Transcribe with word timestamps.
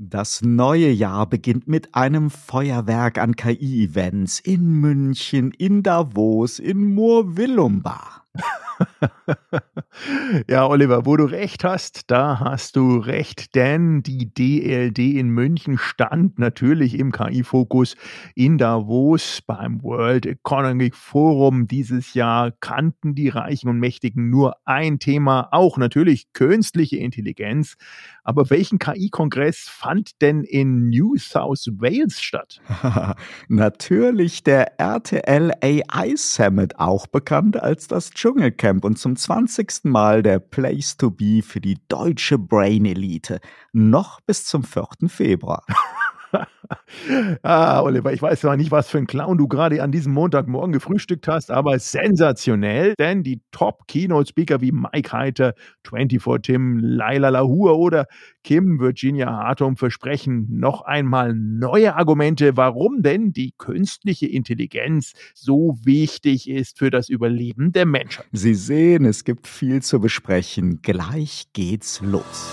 Das 0.00 0.42
neue 0.42 0.90
Jahr 0.90 1.28
beginnt 1.28 1.66
mit 1.66 1.96
einem 1.96 2.30
Feuerwerk 2.30 3.18
an 3.18 3.34
KI-Events 3.34 4.38
in 4.38 4.74
München, 4.74 5.50
in 5.50 5.82
Davos, 5.82 6.60
in 6.60 6.94
Moorwillumba. 6.94 8.17
ja, 10.48 10.66
Oliver, 10.66 11.06
wo 11.06 11.16
du 11.16 11.24
recht 11.24 11.64
hast, 11.64 12.10
da 12.10 12.40
hast 12.40 12.76
du 12.76 12.98
recht, 12.98 13.54
denn 13.54 14.02
die 14.02 14.32
DLD 14.32 14.98
in 14.98 15.30
München 15.30 15.78
stand 15.78 16.38
natürlich 16.38 16.98
im 16.98 17.12
KI-Fokus 17.12 17.96
in 18.34 18.58
Davos 18.58 19.40
beim 19.46 19.82
World 19.82 20.26
Economic 20.26 20.94
Forum 20.94 21.66
dieses 21.66 22.14
Jahr 22.14 22.52
kannten 22.60 23.14
die 23.14 23.28
Reichen 23.28 23.68
und 23.68 23.78
Mächtigen 23.78 24.30
nur 24.30 24.56
ein 24.64 24.98
Thema, 24.98 25.48
auch 25.52 25.78
natürlich 25.78 26.32
künstliche 26.32 26.98
Intelligenz. 26.98 27.76
Aber 28.22 28.50
welchen 28.50 28.78
KI-Kongress 28.78 29.68
fand 29.68 30.20
denn 30.20 30.44
in 30.44 30.90
New 30.90 31.16
South 31.16 31.66
Wales 31.78 32.20
statt? 32.20 32.60
natürlich 33.48 34.42
der 34.42 34.78
RTL 34.78 35.52
AI 35.62 36.14
Summit, 36.16 36.78
auch 36.78 37.06
bekannt 37.06 37.60
als 37.60 37.88
das 37.88 38.10
Dschungelcamp 38.28 38.84
und 38.84 38.98
zum 38.98 39.16
20. 39.16 39.84
Mal 39.84 40.22
der 40.22 40.38
Place 40.38 40.98
to 40.98 41.10
be 41.10 41.40
für 41.42 41.62
die 41.62 41.78
deutsche 41.88 42.36
Brain 42.36 42.84
Elite. 42.84 43.40
Noch 43.72 44.20
bis 44.20 44.44
zum 44.44 44.64
4. 44.64 45.08
Februar. 45.08 45.64
ah, 47.42 47.82
Oliver, 47.82 48.12
ich 48.12 48.22
weiß 48.22 48.40
zwar 48.40 48.56
nicht, 48.56 48.70
was 48.70 48.88
für 48.88 48.98
ein 48.98 49.06
Clown 49.06 49.38
du 49.38 49.48
gerade 49.48 49.82
an 49.82 49.92
diesem 49.92 50.12
Montagmorgen 50.12 50.72
gefrühstückt 50.72 51.28
hast, 51.28 51.50
aber 51.50 51.78
sensationell, 51.78 52.94
denn 52.98 53.22
die 53.22 53.40
Top-Keynote-Speaker 53.52 54.60
wie 54.60 54.72
Mike 54.72 55.12
Heiter, 55.12 55.54
24 55.88 56.42
Tim, 56.42 56.78
Laila 56.78 57.30
Lahur 57.30 57.78
oder 57.78 58.06
Kim 58.44 58.80
Virginia 58.80 59.30
Hartung 59.30 59.76
versprechen 59.76 60.46
noch 60.50 60.82
einmal 60.82 61.34
neue 61.34 61.94
Argumente, 61.96 62.56
warum 62.56 63.02
denn 63.02 63.32
die 63.32 63.52
künstliche 63.58 64.26
Intelligenz 64.26 65.12
so 65.34 65.76
wichtig 65.82 66.48
ist 66.48 66.78
für 66.78 66.90
das 66.90 67.08
Überleben 67.08 67.72
der 67.72 67.86
Menschheit. 67.86 68.26
Sie 68.32 68.54
sehen, 68.54 69.04
es 69.04 69.24
gibt 69.24 69.46
viel 69.46 69.82
zu 69.82 70.00
besprechen. 70.00 70.80
Gleich 70.82 71.48
geht's 71.52 72.00
los. 72.00 72.52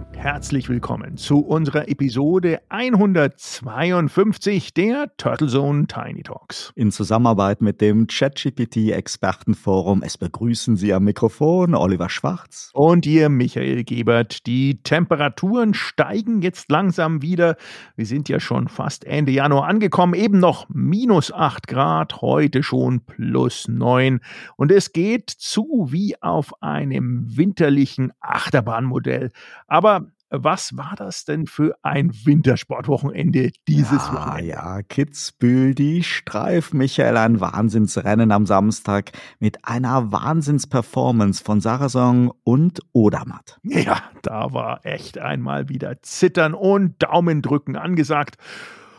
herzlich 0.21 0.69
willkommen 0.69 1.17
zu 1.17 1.39
unserer 1.39 1.89
Episode 1.89 2.61
152 2.69 4.71
der 4.75 5.11
Turtle 5.17 5.47
Zone 5.47 5.87
Tiny 5.87 6.21
Talks. 6.21 6.71
In 6.75 6.91
Zusammenarbeit 6.91 7.63
mit 7.63 7.81
dem 7.81 8.05
ChatGPT 8.05 8.91
Expertenforum. 8.91 10.03
Es 10.03 10.19
begrüßen 10.19 10.75
Sie 10.75 10.93
am 10.93 11.05
Mikrofon 11.05 11.73
Oliver 11.73 12.07
Schwarz. 12.07 12.69
Und 12.75 13.07
ihr 13.07 13.29
Michael 13.29 13.83
Gebert. 13.83 14.45
Die 14.45 14.83
Temperaturen 14.83 15.73
steigen 15.73 16.43
jetzt 16.43 16.69
langsam 16.69 17.23
wieder. 17.23 17.55
Wir 17.95 18.05
sind 18.05 18.29
ja 18.29 18.39
schon 18.39 18.67
fast 18.67 19.05
Ende 19.05 19.31
Januar 19.31 19.67
angekommen. 19.67 20.13
Eben 20.13 20.37
noch 20.37 20.69
minus 20.69 21.33
8 21.33 21.67
Grad, 21.67 22.21
heute 22.21 22.61
schon 22.61 23.03
plus 23.05 23.67
9. 23.67 24.19
Und 24.55 24.71
es 24.71 24.93
geht 24.93 25.31
zu 25.31 25.87
wie 25.89 26.21
auf 26.21 26.61
einem 26.61 27.25
winterlichen 27.35 28.13
Achterbahnmodell. 28.19 29.31
Aber 29.65 30.10
was 30.31 30.77
war 30.77 30.93
das 30.97 31.25
denn 31.25 31.45
für 31.45 31.75
ein 31.83 32.11
Wintersportwochenende 32.25 33.51
dieses 33.67 34.07
ja, 34.07 34.13
Wochenende? 34.13 34.47
Ja, 34.47 34.81
Kitzbühel, 34.81 35.75
die 35.75 36.03
Streif 36.03 36.73
Michael, 36.73 37.17
ein 37.17 37.41
Wahnsinnsrennen 37.41 38.31
am 38.31 38.45
Samstag 38.45 39.11
mit 39.39 39.65
einer 39.65 40.11
Wahnsinnsperformance 40.11 41.43
von 41.43 41.59
Sarasong 41.59 42.31
und 42.43 42.79
Odermatt. 42.93 43.59
Ja, 43.63 44.01
da 44.21 44.53
war 44.53 44.85
echt 44.85 45.17
einmal 45.17 45.67
wieder 45.67 46.01
Zittern 46.01 46.53
und 46.53 46.95
Daumendrücken 47.03 47.75
angesagt 47.75 48.37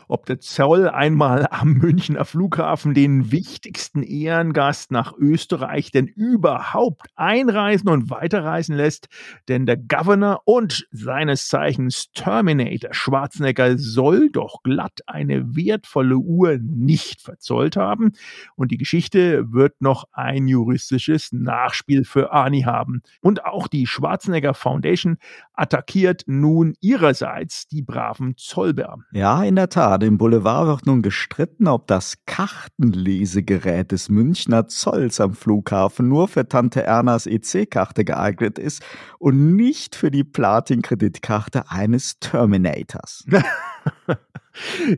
ob 0.07 0.25
der 0.25 0.39
Zoll 0.39 0.89
einmal 0.89 1.47
am 1.49 1.73
Münchner 1.73 2.25
Flughafen 2.25 2.93
den 2.93 3.31
wichtigsten 3.31 4.03
Ehrengast 4.03 4.91
nach 4.91 5.13
Österreich 5.17 5.91
denn 5.91 6.07
überhaupt 6.07 7.07
einreisen 7.15 7.89
und 7.89 8.09
weiterreisen 8.09 8.75
lässt. 8.75 9.07
Denn 9.47 9.65
der 9.65 9.77
Governor 9.77 10.41
und 10.45 10.87
seines 10.91 11.47
Zeichens 11.47 12.11
Terminator 12.13 12.93
Schwarzenegger 12.93 13.77
soll 13.77 14.29
doch 14.29 14.63
glatt 14.63 14.99
eine 15.07 15.55
wertvolle 15.55 16.17
Uhr 16.17 16.57
nicht 16.61 17.21
verzollt 17.21 17.75
haben. 17.75 18.13
Und 18.55 18.71
die 18.71 18.77
Geschichte 18.77 19.51
wird 19.51 19.81
noch 19.81 20.05
ein 20.13 20.47
juristisches 20.47 21.31
Nachspiel 21.31 22.03
für 22.03 22.31
Arnie 22.31 22.65
haben. 22.65 23.01
Und 23.21 23.45
auch 23.45 23.67
die 23.67 23.87
Schwarzenegger 23.87 24.53
Foundation 24.53 25.17
attackiert 25.53 26.23
nun 26.27 26.75
ihrerseits 26.81 27.67
die 27.67 27.81
braven 27.81 28.35
Zollbeamten. 28.37 29.05
Ja, 29.11 29.43
in 29.43 29.55
der 29.55 29.69
Tat. 29.69 30.02
Im 30.03 30.17
Boulevard 30.17 30.67
wird 30.67 30.85
nun 30.85 31.01
gestritten, 31.01 31.67
ob 31.67 31.87
das 31.87 32.15
Kartenlesegerät 32.25 33.91
des 33.91 34.09
Münchner 34.09 34.67
Zolls 34.67 35.19
am 35.19 35.33
Flughafen 35.33 36.07
nur 36.09 36.27
für 36.27 36.47
Tante 36.47 36.83
Ernas 36.83 37.25
EC-Karte 37.25 38.03
geeignet 38.03 38.59
ist 38.59 38.83
und 39.19 39.55
nicht 39.55 39.95
für 39.95 40.11
die 40.11 40.23
Platin-Kreditkarte 40.23 41.69
eines 41.69 42.19
Terminators. 42.19 43.25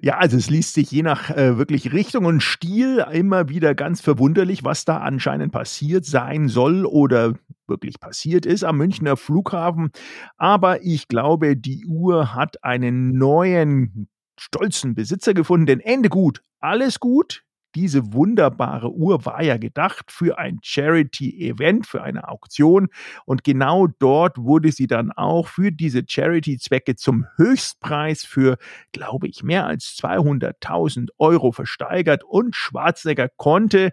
Ja, 0.02 0.18
also 0.18 0.36
es 0.36 0.50
liest 0.50 0.74
sich 0.74 0.92
je 0.92 1.02
nach 1.02 1.30
äh, 1.30 1.58
wirklich 1.58 1.94
Richtung 1.94 2.26
und 2.26 2.44
Stil 2.44 3.06
immer 3.14 3.48
wieder 3.48 3.74
ganz 3.74 4.02
verwunderlich, 4.02 4.66
was 4.66 4.84
da 4.84 4.98
anscheinend 4.98 5.54
passiert 5.54 6.04
sein 6.04 6.50
soll 6.50 6.86
oder 6.86 7.36
wirklich 7.66 8.02
passiert 8.02 8.46
ist 8.46 8.66
am 8.66 8.78
Münchner 8.78 9.16
Flughafen. 9.16 9.92
Aber 10.36 10.84
ich 10.84 11.08
glaube, 11.08 11.56
die 11.56 11.86
Uhr 11.86 12.36
hat 12.36 12.66
einen 12.66 13.18
neuen 13.18 14.10
stolzen 14.38 14.96
Besitzer 14.96 15.34
gefunden, 15.34 15.66
denn 15.66 15.79
Ende 15.79 16.09
gut, 16.09 16.41
alles 16.59 17.00
gut. 17.00 17.44
Diese 17.75 18.13
wunderbare 18.13 18.90
Uhr 18.90 19.25
war 19.25 19.44
ja 19.44 19.57
gedacht 19.57 20.09
für 20.09 20.38
ein 20.38 20.59
Charity-Event, 20.62 21.85
für 21.85 22.01
eine 22.03 22.29
Auktion. 22.29 22.88
Und 23.25 23.44
genau 23.44 23.88
dort 24.00 24.38
wurde 24.38 24.72
sie 24.72 24.88
dann 24.88 25.12
auch 25.12 25.47
für 25.47 25.74
diese 25.74 26.03
Charity-Zwecke 26.07 26.95
zum 26.95 27.25
Höchstpreis 27.35 28.24
für, 28.24 28.57
glaube 28.94 29.28
ich, 29.28 29.44
mehr 29.44 29.66
als 29.66 29.97
200.000 29.97 31.09
Euro 31.18 31.51
versteigert. 31.51 32.24
Und 32.24 32.56
Schwarzenegger 32.56 33.28
konnte 33.35 33.91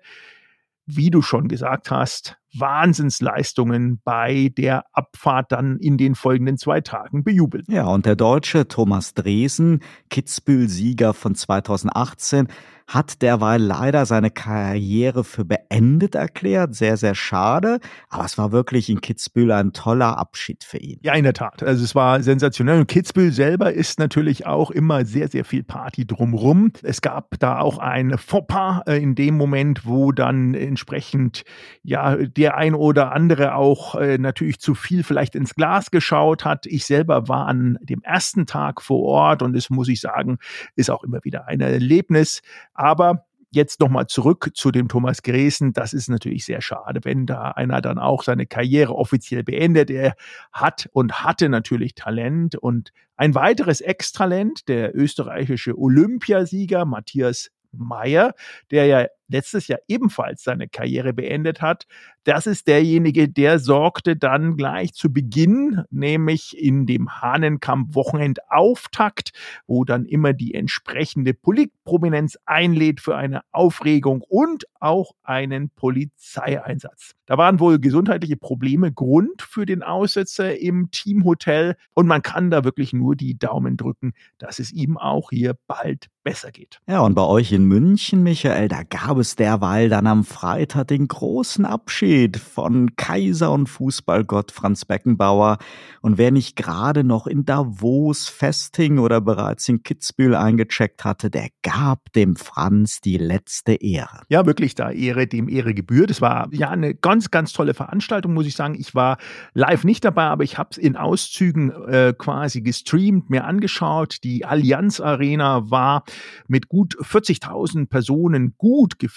wie 0.86 1.10
du 1.10 1.22
schon 1.22 1.48
gesagt 1.48 1.90
hast, 1.90 2.36
Wahnsinnsleistungen 2.54 4.00
bei 4.04 4.52
der 4.56 4.84
Abfahrt 4.92 5.52
dann 5.52 5.78
in 5.78 5.96
den 5.96 6.14
folgenden 6.14 6.58
zwei 6.58 6.80
Tagen 6.80 7.24
bejubelt. 7.24 7.66
Ja, 7.68 7.86
und 7.86 8.06
der 8.06 8.16
Deutsche 8.16 8.68
Thomas 8.68 9.14
Dresen, 9.14 9.80
Kitzbühel-Sieger 10.10 11.14
von 11.14 11.34
2018, 11.34 12.48
hat 12.86 13.22
derweil 13.22 13.60
leider 13.60 14.06
seine 14.06 14.30
Karriere 14.30 15.24
für 15.24 15.44
beendet 15.44 16.14
erklärt. 16.14 16.74
Sehr, 16.74 16.96
sehr 16.96 17.14
schade. 17.14 17.78
Aber 18.08 18.24
es 18.24 18.38
war 18.38 18.52
wirklich 18.52 18.90
in 18.90 19.00
Kitzbühel 19.00 19.52
ein 19.52 19.72
toller 19.72 20.18
Abschied 20.18 20.64
für 20.64 20.78
ihn. 20.78 20.98
Ja, 21.02 21.14
in 21.14 21.24
der 21.24 21.32
Tat. 21.32 21.62
Also 21.62 21.84
es 21.84 21.94
war 21.94 22.22
sensationell. 22.22 22.80
Und 22.80 22.88
Kitzbühel 22.88 23.32
selber 23.32 23.72
ist 23.72 23.98
natürlich 23.98 24.46
auch 24.46 24.70
immer 24.70 25.04
sehr, 25.04 25.28
sehr 25.28 25.44
viel 25.44 25.62
Party 25.62 26.06
drumrum. 26.06 26.72
Es 26.82 27.00
gab 27.00 27.38
da 27.38 27.60
auch 27.60 27.78
ein 27.78 28.18
Fauxpas 28.18 28.82
äh, 28.86 29.02
in 29.02 29.14
dem 29.14 29.36
Moment, 29.36 29.86
wo 29.86 30.12
dann 30.12 30.54
entsprechend 30.54 31.44
ja 31.82 32.16
der 32.42 32.56
ein 32.56 32.74
oder 32.74 33.12
andere 33.12 33.54
auch 33.54 33.94
äh, 33.94 34.18
natürlich 34.18 34.58
zu 34.58 34.74
viel 34.74 35.04
vielleicht 35.04 35.36
ins 35.36 35.54
Glas 35.54 35.92
geschaut 35.92 36.44
hat. 36.44 36.66
Ich 36.66 36.86
selber 36.86 37.28
war 37.28 37.46
an 37.46 37.78
dem 37.82 38.02
ersten 38.02 38.46
Tag 38.46 38.82
vor 38.82 39.00
Ort 39.04 39.42
und 39.42 39.52
das 39.52 39.70
muss 39.70 39.86
ich 39.86 40.00
sagen, 40.00 40.38
ist 40.74 40.90
auch 40.90 41.04
immer 41.04 41.22
wieder 41.22 41.46
ein 41.46 41.60
Erlebnis. 41.60 42.42
Aber 42.74 43.26
jetzt 43.52 43.78
nochmal 43.78 44.08
zurück 44.08 44.50
zu 44.54 44.72
dem 44.72 44.88
Thomas 44.88 45.22
Gresen. 45.22 45.72
Das 45.72 45.92
ist 45.92 46.08
natürlich 46.08 46.44
sehr 46.44 46.60
schade, 46.60 46.98
wenn 47.04 47.26
da 47.26 47.52
einer 47.52 47.80
dann 47.80 48.00
auch 48.00 48.24
seine 48.24 48.46
Karriere 48.46 48.96
offiziell 48.96 49.44
beendet. 49.44 49.88
Er 49.88 50.16
hat 50.52 50.88
und 50.92 51.22
hatte 51.22 51.48
natürlich 51.48 51.94
Talent 51.94 52.56
und 52.56 52.92
ein 53.16 53.36
weiteres 53.36 53.80
Extralent, 53.80 54.66
der 54.66 54.96
österreichische 54.96 55.78
Olympiasieger 55.78 56.86
Matthias 56.86 57.52
Meyer, 57.70 58.34
der 58.72 58.86
ja 58.86 59.06
letztes 59.32 59.66
Jahr 59.66 59.80
ebenfalls 59.88 60.44
seine 60.44 60.68
Karriere 60.68 61.12
beendet 61.12 61.60
hat. 61.60 61.88
Das 62.24 62.46
ist 62.46 62.68
derjenige, 62.68 63.28
der 63.28 63.58
sorgte 63.58 64.16
dann 64.16 64.56
gleich 64.56 64.92
zu 64.92 65.12
Beginn, 65.12 65.82
nämlich 65.90 66.56
in 66.56 66.86
dem 66.86 67.20
Hahnenkamp-Wochenendauftakt, 67.20 69.32
wo 69.66 69.84
dann 69.84 70.04
immer 70.04 70.32
die 70.32 70.54
entsprechende 70.54 71.34
Politprominenz 71.34 72.38
einlädt 72.46 73.00
für 73.00 73.16
eine 73.16 73.40
Aufregung 73.50 74.22
und 74.28 74.66
auch 74.78 75.16
einen 75.22 75.70
Polizeieinsatz. 75.70 77.14
Da 77.26 77.38
waren 77.38 77.60
wohl 77.60 77.78
gesundheitliche 77.78 78.36
Probleme 78.36 78.92
Grund 78.92 79.42
für 79.42 79.64
den 79.64 79.82
Aussetzer 79.82 80.58
im 80.58 80.90
Teamhotel 80.90 81.76
und 81.94 82.06
man 82.06 82.22
kann 82.22 82.50
da 82.50 82.64
wirklich 82.64 82.92
nur 82.92 83.16
die 83.16 83.38
Daumen 83.38 83.76
drücken, 83.76 84.12
dass 84.38 84.58
es 84.58 84.72
ihm 84.72 84.98
auch 84.98 85.30
hier 85.30 85.56
bald 85.66 86.08
besser 86.24 86.50
geht. 86.50 86.80
Ja, 86.86 87.00
und 87.00 87.14
bei 87.14 87.22
euch 87.22 87.52
in 87.52 87.64
München, 87.64 88.22
Michael, 88.22 88.68
da 88.68 88.82
gab 88.82 89.16
es 89.22 89.36
derweil 89.36 89.88
dann 89.88 90.08
am 90.08 90.24
Freitag 90.24 90.88
den 90.88 91.06
großen 91.06 91.64
Abschied 91.64 92.36
von 92.36 92.96
Kaiser 92.96 93.52
und 93.52 93.68
Fußballgott 93.68 94.50
Franz 94.50 94.84
Beckenbauer. 94.84 95.58
Und 96.00 96.18
wer 96.18 96.32
nicht 96.32 96.56
gerade 96.56 97.04
noch 97.04 97.28
in 97.28 97.44
Davos 97.44 98.28
festhing 98.28 98.98
oder 98.98 99.20
bereits 99.20 99.68
in 99.68 99.84
Kitzbühel 99.84 100.34
eingecheckt 100.34 101.04
hatte, 101.04 101.30
der 101.30 101.50
gab 101.62 102.12
dem 102.14 102.34
Franz 102.34 103.00
die 103.00 103.16
letzte 103.16 103.74
Ehre. 103.74 104.22
Ja, 104.28 104.44
wirklich, 104.44 104.74
da 104.74 104.90
Ehre 104.90 105.28
dem 105.28 105.48
Ehre 105.48 105.72
gebührt. 105.72 106.10
Es 106.10 106.20
war 106.20 106.48
ja 106.50 106.70
eine 106.70 106.92
ganz, 106.92 107.30
ganz 107.30 107.52
tolle 107.52 107.74
Veranstaltung, 107.74 108.34
muss 108.34 108.46
ich 108.46 108.56
sagen. 108.56 108.74
Ich 108.74 108.94
war 108.96 109.18
live 109.54 109.84
nicht 109.84 110.04
dabei, 110.04 110.24
aber 110.24 110.42
ich 110.42 110.58
habe 110.58 110.70
es 110.72 110.78
in 110.78 110.96
Auszügen 110.96 111.70
äh, 111.86 112.12
quasi 112.18 112.60
gestreamt, 112.60 113.30
mir 113.30 113.44
angeschaut. 113.44 114.18
Die 114.24 114.44
Allianz 114.44 115.00
Arena 115.00 115.70
war 115.70 116.02
mit 116.48 116.68
gut 116.68 116.96
40.000 116.96 117.86
Personen 117.86 118.54
gut 118.58 118.98
gefüllt 118.98 119.11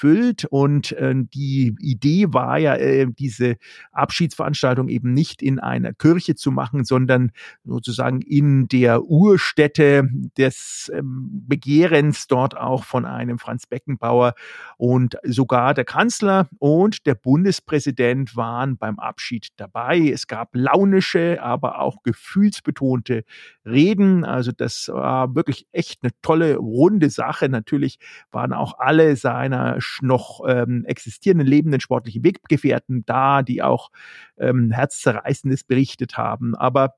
und 0.50 0.92
äh, 0.94 1.14
die 1.16 1.76
Idee 1.80 2.28
war 2.34 2.58
ja, 2.58 2.76
äh, 2.76 3.08
diese 3.08 3.58
Abschiedsveranstaltung 3.92 4.90
eben 4.90 5.14
nicht 5.14 5.42
in 5.42 5.60
einer 5.60 5.94
Kirche 5.94 6.36
zu 6.36 6.52
machen, 6.52 6.84
sondern 6.84 7.32
sozusagen 7.64 8.22
in 8.22 8.68
der 8.68 9.04
Urstätte 9.04 10.10
des 10.38 10.92
ähm, 10.94 11.44
Begehrens 11.48 12.28
dort 12.28 12.58
auch 12.58 12.84
von 12.84 13.06
einem 13.06 13.40
Franz 13.40 13.68
Beckenbauer 13.68 14.34
und 14.78 15.18
sogar 15.24 15.74
der 15.74 15.86
Kanzler 15.86 16.50
und 16.60 17.06
der 17.06 17.16
Bundespräsident 17.16 18.36
waren 18.36 18.78
beim 18.78 19.00
Abschied 19.00 19.50
dabei. 19.58 20.00
Es 20.00 20.28
gab 20.28 20.50
launische, 20.54 21.42
aber 21.42 21.80
auch 21.80 22.04
gefühlsbetonte 22.04 23.24
Reden. 23.66 24.24
Also 24.26 24.52
das 24.52 24.90
war 24.90 25.36
wirklich 25.36 25.68
echt 25.72 26.00
eine 26.04 26.12
tolle 26.22 26.58
runde 26.58 27.10
Sache. 27.10 27.50
Natürlich 27.50 28.00
waren 28.32 28.54
auch 28.54 28.80
alle 28.80 29.16
seiner 29.16 29.75
noch 30.02 30.42
ähm, 30.48 30.86
existierenden 30.86 31.48
lebenden 31.48 31.80
sportlichen 31.80 32.24
Weggefährten 32.24 33.06
da, 33.06 33.42
die 33.42 33.62
auch 33.62 33.92
ähm, 34.38 34.72
herzzerreißendes 34.72 35.64
berichtet 35.64 36.18
haben. 36.18 36.56
Aber 36.56 36.96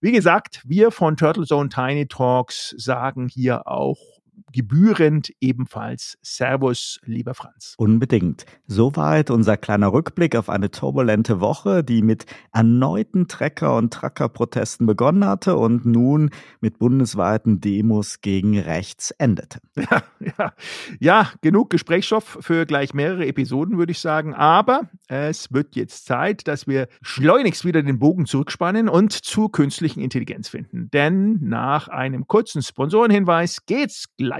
wie 0.00 0.12
gesagt, 0.12 0.62
wir 0.66 0.90
von 0.90 1.16
Turtle 1.16 1.46
Zone 1.46 1.68
Tiny 1.68 2.06
Talks 2.06 2.74
sagen 2.76 3.28
hier 3.28 3.66
auch 3.66 4.20
gebührend 4.52 5.32
ebenfalls 5.40 6.18
Servus, 6.22 6.98
lieber 7.04 7.34
Franz. 7.34 7.74
Unbedingt. 7.78 8.46
Soweit 8.66 9.30
unser 9.30 9.56
kleiner 9.56 9.92
Rückblick 9.92 10.36
auf 10.36 10.48
eine 10.48 10.70
turbulente 10.70 11.40
Woche, 11.40 11.84
die 11.84 12.02
mit 12.02 12.26
erneuten 12.52 13.28
Trecker- 13.28 13.76
und 13.76 13.92
Trucker-Protesten 13.92 14.86
begonnen 14.86 15.24
hatte 15.24 15.56
und 15.56 15.86
nun 15.86 16.30
mit 16.60 16.78
bundesweiten 16.78 17.60
Demos 17.60 18.20
gegen 18.20 18.58
rechts 18.58 19.10
endete. 19.12 19.60
Ja, 19.90 20.02
ja, 20.20 20.52
ja, 21.00 21.32
genug 21.40 21.70
Gesprächsstoff 21.70 22.38
für 22.42 22.66
gleich 22.66 22.92
mehrere 22.92 23.26
Episoden, 23.26 23.78
würde 23.78 23.92
ich 23.92 23.98
sagen. 23.98 24.34
Aber 24.34 24.90
es 25.08 25.52
wird 25.52 25.74
jetzt 25.74 26.04
Zeit, 26.04 26.46
dass 26.46 26.66
wir 26.66 26.88
schleunigst 27.02 27.64
wieder 27.64 27.82
den 27.82 27.98
Bogen 27.98 28.26
zurückspannen 28.26 28.88
und 28.88 29.12
zur 29.12 29.50
künstlichen 29.50 30.00
Intelligenz 30.00 30.48
finden. 30.48 30.90
Denn 30.92 31.38
nach 31.40 31.88
einem 31.88 32.26
kurzen 32.26 32.62
Sponsorenhinweis 32.62 33.64
geht's 33.64 34.14
gleich 34.16 34.39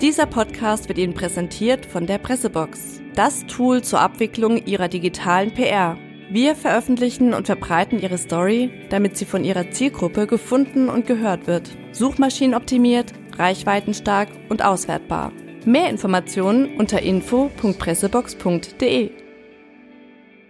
Dieser 0.00 0.24
Podcast 0.24 0.88
wird 0.88 0.96
Ihnen 0.96 1.12
präsentiert 1.12 1.84
von 1.84 2.06
der 2.06 2.16
Pressebox, 2.16 3.02
das 3.14 3.44
Tool 3.46 3.82
zur 3.82 4.00
Abwicklung 4.00 4.64
Ihrer 4.64 4.88
digitalen 4.88 5.52
PR. 5.52 5.98
Wir 6.30 6.56
veröffentlichen 6.56 7.34
und 7.34 7.44
verbreiten 7.44 7.98
Ihre 7.98 8.16
Story, 8.16 8.70
damit 8.88 9.18
sie 9.18 9.26
von 9.26 9.44
Ihrer 9.44 9.70
Zielgruppe 9.72 10.26
gefunden 10.26 10.88
und 10.88 11.06
gehört 11.06 11.46
wird. 11.46 11.68
Suchmaschinenoptimiert, 11.92 13.12
reichweitenstark 13.36 14.30
und 14.48 14.64
auswertbar. 14.64 15.32
Mehr 15.66 15.90
Informationen 15.90 16.78
unter 16.78 17.02
info.pressebox.de. 17.02 19.10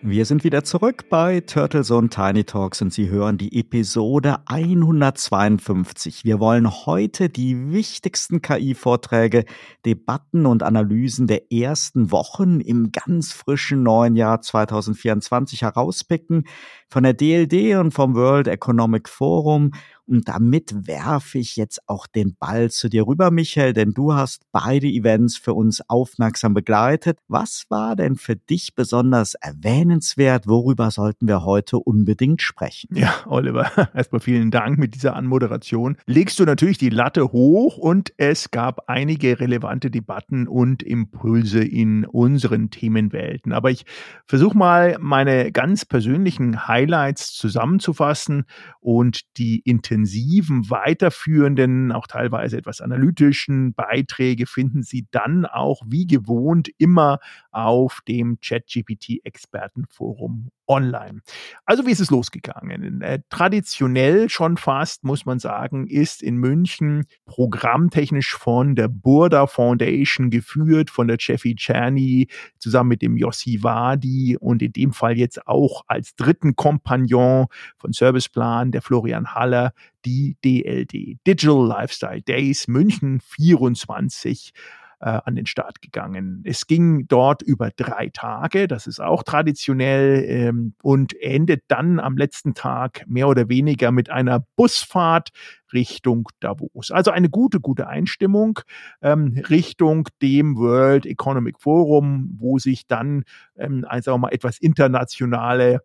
Wir 0.02 0.25
sind 0.25 0.44
wieder 0.44 0.64
zurück 0.64 1.11
bei 1.11 1.41
Turtle 1.41 1.82
Zone 1.82 2.08
Tiny 2.08 2.44
Talks 2.44 2.81
und 2.81 2.91
Sie 2.91 3.11
hören 3.11 3.37
die 3.37 3.61
Episode 3.61 4.38
152. 4.47 6.25
Wir 6.25 6.41
wollen 6.41 6.87
heute 6.87 7.29
die 7.29 7.70
wichtigsten 7.70 8.41
KI-Vorträge, 8.41 9.44
Debatten 9.85 10.47
und 10.47 10.62
Analysen 10.62 11.26
der 11.26 11.52
ersten 11.52 12.11
Wochen 12.12 12.61
im 12.61 12.93
ganz 12.93 13.35
frischen 13.35 13.82
neuen 13.82 14.17
Jahr 14.17 14.41
2024 14.41 15.61
herauspicken. 15.61 16.44
Von 16.88 17.03
der 17.03 17.12
DLD 17.12 17.79
und 17.79 17.93
vom 17.93 18.14
World 18.14 18.49
Economic 18.49 19.06
Forum 19.06 19.73
und 20.11 20.29
damit 20.29 20.88
werfe 20.88 21.38
ich 21.38 21.55
jetzt 21.55 21.88
auch 21.88 22.08
den 22.08 22.35
Ball 22.35 22.69
zu 22.70 22.88
dir 22.88 23.06
rüber, 23.06 23.31
Michael, 23.31 23.73
denn 23.73 23.93
du 23.93 24.12
hast 24.12 24.43
beide 24.50 24.88
Events 24.88 25.37
für 25.37 25.55
uns 25.55 25.88
aufmerksam 25.88 26.52
begleitet. 26.52 27.19
Was 27.29 27.67
war 27.69 27.94
denn 27.94 28.17
für 28.17 28.35
dich 28.35 28.75
besonders 28.75 29.35
erwähnenswert? 29.35 30.49
Worüber 30.49 30.91
sollten 30.91 31.29
wir 31.29 31.44
heute 31.44 31.79
unbedingt 31.79 32.43
sprechen? 32.43 32.88
Ja, 32.93 33.14
Oliver, 33.26 33.70
erstmal 33.94 34.20
vielen 34.20 34.50
Dank 34.50 34.79
mit 34.79 34.94
dieser 34.94 35.14
Anmoderation. 35.14 35.97
Legst 36.06 36.41
du 36.41 36.44
natürlich 36.44 36.79
die 36.79 36.91
Latte 36.91 37.31
hoch 37.31 37.79
und 37.79 38.12
es 38.17 38.50
gab 38.50 38.88
einige 38.88 39.38
relevante 39.38 39.93
Debatten 39.93 40.49
und 40.49 40.82
Impulse 40.82 41.62
in 41.62 42.05
unseren 42.05 42.70
Themenwelten. 42.70 43.53
Aber 43.53 43.70
ich 43.70 43.85
versuche 44.26 44.58
mal 44.58 44.96
meine 44.99 45.53
ganz 45.53 45.85
persönlichen 45.85 46.67
Highlights 46.67 47.32
zusammenzufassen 47.35 48.44
und 48.81 49.20
die 49.37 49.61
Intention 49.61 50.00
intensiven, 50.00 50.70
weiterführenden, 50.70 51.93
auch 51.93 52.06
teilweise 52.06 52.56
etwas 52.56 52.81
analytischen 52.81 53.75
Beiträge 53.75 54.47
finden 54.47 54.82
Sie 54.82 55.06
dann 55.11 55.44
auch 55.47 55.82
wie 55.87 56.06
gewohnt 56.06 56.70
immer 56.79 57.19
auf 57.50 58.00
dem 58.08 58.38
ChatGPT-Expertenforum 58.41 60.50
online. 60.67 61.20
Also 61.64 61.85
wie 61.85 61.91
ist 61.91 62.00
es 62.00 62.11
losgegangen? 62.11 63.03
Äh, 63.03 63.20
traditionell 63.29 64.31
schon 64.31 64.56
fast, 64.56 65.05
muss 65.05 65.27
man 65.27 65.39
sagen, 65.41 65.89
ist 65.89 66.22
in 66.22 66.36
München 66.36 67.06
programmtechnisch 67.27 68.36
von 68.36 68.77
der 68.77 68.86
Burda 68.89 69.48
Foundation 69.48 70.31
geführt, 70.31 70.91
von 70.91 71.08
der 71.08 71.17
Jeffy 71.19 71.56
Czerny 71.56 72.29
zusammen 72.58 72.91
mit 72.91 73.03
dem 73.03 73.17
Yossi 73.17 73.58
Wadi 73.63 74.36
und 74.39 74.63
in 74.63 74.72
dem 74.72 74.93
Fall 74.93 75.19
jetzt 75.19 75.48
auch 75.48 75.82
als 75.89 76.15
dritten 76.15 76.55
Kompagnon 76.55 77.46
von 77.77 77.93
Serviceplan, 77.93 78.70
der 78.70 78.82
Florian 78.82 79.34
Haller, 79.34 79.72
die 80.05 80.37
DLD, 80.44 81.19
Digital 81.27 81.67
Lifestyle 81.67 82.22
Days 82.22 82.69
München 82.69 83.20
24 83.20 84.53
äh, 85.01 85.20
an 85.25 85.34
den 85.34 85.46
Start 85.46 85.81
gegangen. 85.81 86.43
Es 86.44 86.67
ging 86.67 87.06
dort 87.08 87.43
über 87.43 87.70
drei 87.70 88.10
Tage, 88.13 88.69
das 88.69 88.87
ist 88.87 89.01
auch 89.01 89.22
traditionell 89.22 90.25
ähm, 90.29 90.75
und 90.82 91.19
endet 91.20 91.65
dann 91.69 91.99
am 91.99 92.17
letzten 92.17 92.55
Tag 92.55 93.05
mehr 93.06 93.29
oder 93.29 93.49
weniger 93.49 93.93
mit 93.93 94.10
einer 94.10 94.44
Busfahrt 94.56 95.31
Richtung 95.72 96.29
Davos. 96.41 96.91
Also 96.91 97.10
eine 97.10 97.31
gute, 97.31 97.60
gute 97.60 97.87
Einstimmung 97.87 98.60
ähm, 99.01 99.43
Richtung 99.49 100.08
dem 100.20 100.56
World 100.56 101.06
Economic 101.06 101.60
Forum, 101.60 102.37
wo 102.39 102.58
sich 102.58 102.87
dann 102.87 103.25
ähm, 103.56 103.87
also 103.89 104.17
mal 104.19 104.32
etwas 104.32 104.58
internationale 104.58 105.81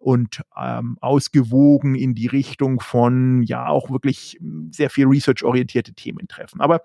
und 0.00 0.42
ähm, 0.56 0.96
ausgewogen 1.00 1.94
in 1.94 2.14
die 2.14 2.26
Richtung 2.26 2.80
von 2.80 3.42
ja 3.42 3.68
auch 3.68 3.90
wirklich 3.90 4.38
sehr 4.70 4.90
viel 4.90 5.06
research-orientierte 5.06 5.92
Themen 5.92 6.26
treffen. 6.26 6.60
Aber 6.60 6.80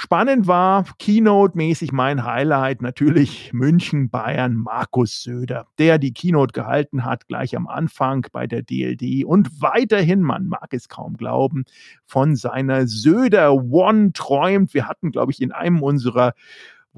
Spannend 0.00 0.46
war 0.46 0.84
Keynote-mäßig 1.00 1.90
mein 1.90 2.24
Highlight 2.24 2.82
natürlich 2.82 3.52
München, 3.52 4.10
Bayern, 4.10 4.54
Markus 4.54 5.24
Söder, 5.24 5.66
der 5.80 5.98
die 5.98 6.12
Keynote 6.12 6.52
gehalten 6.52 7.04
hat, 7.04 7.26
gleich 7.26 7.56
am 7.56 7.66
Anfang 7.66 8.24
bei 8.30 8.46
der 8.46 8.62
DLD 8.62 9.24
und 9.24 9.60
weiterhin, 9.60 10.22
man 10.22 10.46
mag 10.46 10.68
es 10.70 10.88
kaum 10.88 11.16
glauben, 11.16 11.64
von 12.04 12.36
seiner 12.36 12.86
Söder 12.86 13.52
One 13.52 14.12
träumt. 14.12 14.72
Wir 14.72 14.86
hatten, 14.86 15.10
glaube 15.10 15.32
ich, 15.32 15.42
in 15.42 15.50
einem 15.50 15.82
unserer 15.82 16.34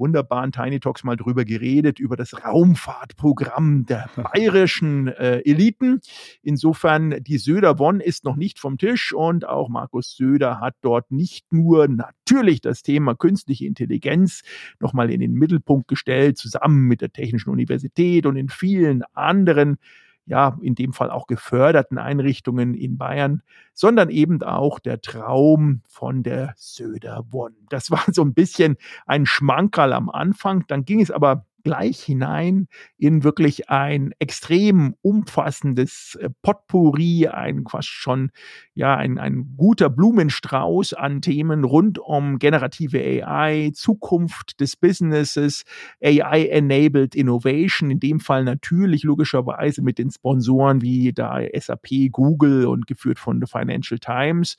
wunderbaren 0.01 0.51
Tiny 0.51 0.79
Talks 0.79 1.03
mal 1.03 1.15
drüber 1.15 1.45
geredet, 1.45 1.99
über 1.99 2.17
das 2.17 2.43
Raumfahrtprogramm 2.43 3.85
der 3.85 4.09
bayerischen 4.15 5.07
äh, 5.07 5.41
Eliten. 5.45 6.01
Insofern, 6.41 7.23
die 7.23 7.37
Söder 7.37 7.75
Bonn 7.75 7.99
ist 8.01 8.25
noch 8.25 8.35
nicht 8.35 8.59
vom 8.59 8.77
Tisch 8.77 9.13
und 9.13 9.47
auch 9.47 9.69
Markus 9.69 10.17
Söder 10.17 10.59
hat 10.59 10.75
dort 10.81 11.11
nicht 11.11 11.53
nur 11.53 11.87
natürlich 11.87 12.61
das 12.61 12.81
Thema 12.81 13.15
künstliche 13.15 13.65
Intelligenz 13.65 14.41
nochmal 14.79 15.11
in 15.11 15.19
den 15.19 15.33
Mittelpunkt 15.33 15.87
gestellt, 15.87 16.37
zusammen 16.37 16.87
mit 16.87 17.01
der 17.01 17.13
Technischen 17.13 17.51
Universität 17.51 18.25
und 18.25 18.35
in 18.35 18.49
vielen 18.49 19.03
anderen 19.13 19.77
ja, 20.25 20.57
in 20.61 20.75
dem 20.75 20.93
Fall 20.93 21.11
auch 21.11 21.27
geförderten 21.27 21.97
Einrichtungen 21.97 22.73
in 22.73 22.97
Bayern, 22.97 23.41
sondern 23.73 24.09
eben 24.09 24.41
auch 24.43 24.79
der 24.79 25.01
Traum 25.01 25.81
von 25.87 26.23
der 26.23 26.53
Söder 26.57 27.25
One. 27.31 27.55
Das 27.69 27.91
war 27.91 28.03
so 28.11 28.23
ein 28.23 28.33
bisschen 28.33 28.77
ein 29.05 29.25
Schmankerl 29.25 29.93
am 29.93 30.09
Anfang. 30.09 30.65
Dann 30.67 30.85
ging 30.85 31.01
es 31.01 31.11
aber 31.11 31.45
gleich 31.63 32.01
hinein 32.01 32.67
in 32.97 33.23
wirklich 33.23 33.69
ein 33.69 34.13
extrem 34.19 34.95
umfassendes 35.01 36.17
äh, 36.21 36.29
Potpourri, 36.41 37.27
ein 37.27 37.63
fast 37.69 37.89
schon, 37.89 38.31
ja, 38.73 38.95
ein, 38.95 39.17
ein 39.17 39.55
guter 39.57 39.89
Blumenstrauß 39.89 40.93
an 40.93 41.21
Themen 41.21 41.63
rund 41.63 41.99
um 41.99 42.39
generative 42.39 42.99
AI, 42.99 43.71
Zukunft 43.73 44.59
des 44.59 44.75
Businesses, 44.75 45.63
AI-enabled 46.03 47.15
Innovation, 47.15 47.91
in 47.91 47.99
dem 47.99 48.19
Fall 48.19 48.43
natürlich 48.43 49.03
logischerweise 49.03 49.81
mit 49.81 49.97
den 49.97 50.11
Sponsoren 50.11 50.81
wie 50.81 51.13
da 51.13 51.39
SAP, 51.53 52.11
Google 52.11 52.65
und 52.65 52.87
geführt 52.87 53.19
von 53.19 53.39
The 53.39 53.47
Financial 53.47 53.99
Times, 53.99 54.57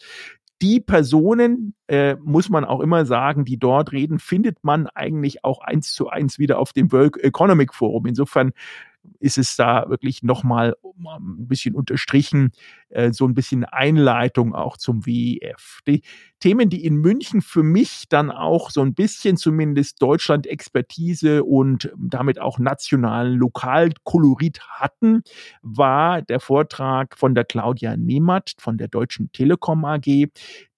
die 0.63 0.81
Personen, 0.81 1.75
äh, 1.89 2.15
muss 2.23 2.49
man 2.49 2.65
auch 2.65 2.81
immer 2.81 3.05
sagen, 3.05 3.45
die 3.45 3.59
dort 3.59 3.91
reden, 3.91 4.21
findet 4.21 4.63
man 4.63 4.87
eigentlich 4.87 5.45
auch 5.45 5.61
eins 5.61 5.93
zu 5.93 6.09
eins 6.09 6.39
wieder 6.39 6.59
auf 6.59 6.73
dem 6.73 6.93
World 6.93 7.17
Economic 7.19 7.75
Forum. 7.75 8.07
Insofern 8.07 8.53
ist 9.19 9.39
es 9.39 9.57
da 9.57 9.89
wirklich 9.89 10.23
nochmal 10.23 10.77
ein 10.85 11.49
bisschen 11.49 11.75
unterstrichen, 11.75 12.53
äh, 12.93 13.13
so 13.13 13.27
ein 13.27 13.35
bisschen 13.35 13.65
Einleitung 13.65 14.55
auch 14.55 14.77
zum 14.77 15.07
WEF. 15.07 15.81
Die 15.87 16.03
Themen, 16.41 16.69
die 16.71 16.85
in 16.85 16.97
München 16.97 17.41
für 17.41 17.63
mich 17.63 18.05
dann 18.09 18.31
auch 18.31 18.71
so 18.71 18.81
ein 18.83 18.95
bisschen 18.95 19.37
zumindest 19.37 20.03
Deutschland-Expertise 20.03 21.45
und 21.45 21.93
damit 21.97 22.41
auch 22.41 22.59
nationalen 22.59 23.35
Lokalkolorit 23.35 24.61
hatten, 24.69 25.23
war 25.63 26.23
der 26.23 26.41
Vortrag 26.41 27.17
von 27.17 27.35
der 27.35 27.45
Claudia 27.45 27.97
Nehmert 27.97 28.55
von 28.59 28.77
der 28.77 28.89
Deutschen 28.89 29.31
Telekom 29.33 29.85
AG, 29.85 30.31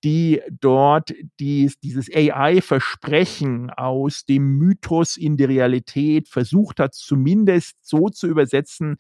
die 0.05 0.43
dort 0.61 1.15
dies, 1.41 1.81
dieses 1.81 2.15
AI-Versprechen 2.15 3.71
aus 3.71 4.27
dem 4.27 4.59
Mythos 4.59 5.17
in 5.17 5.39
die 5.39 5.45
Realität 5.45 6.29
versucht 6.29 6.79
hat, 6.79 6.95
zumindest 6.95 7.77
so 7.81 8.11
zu 8.11 8.27
übersetzen, 8.27 8.99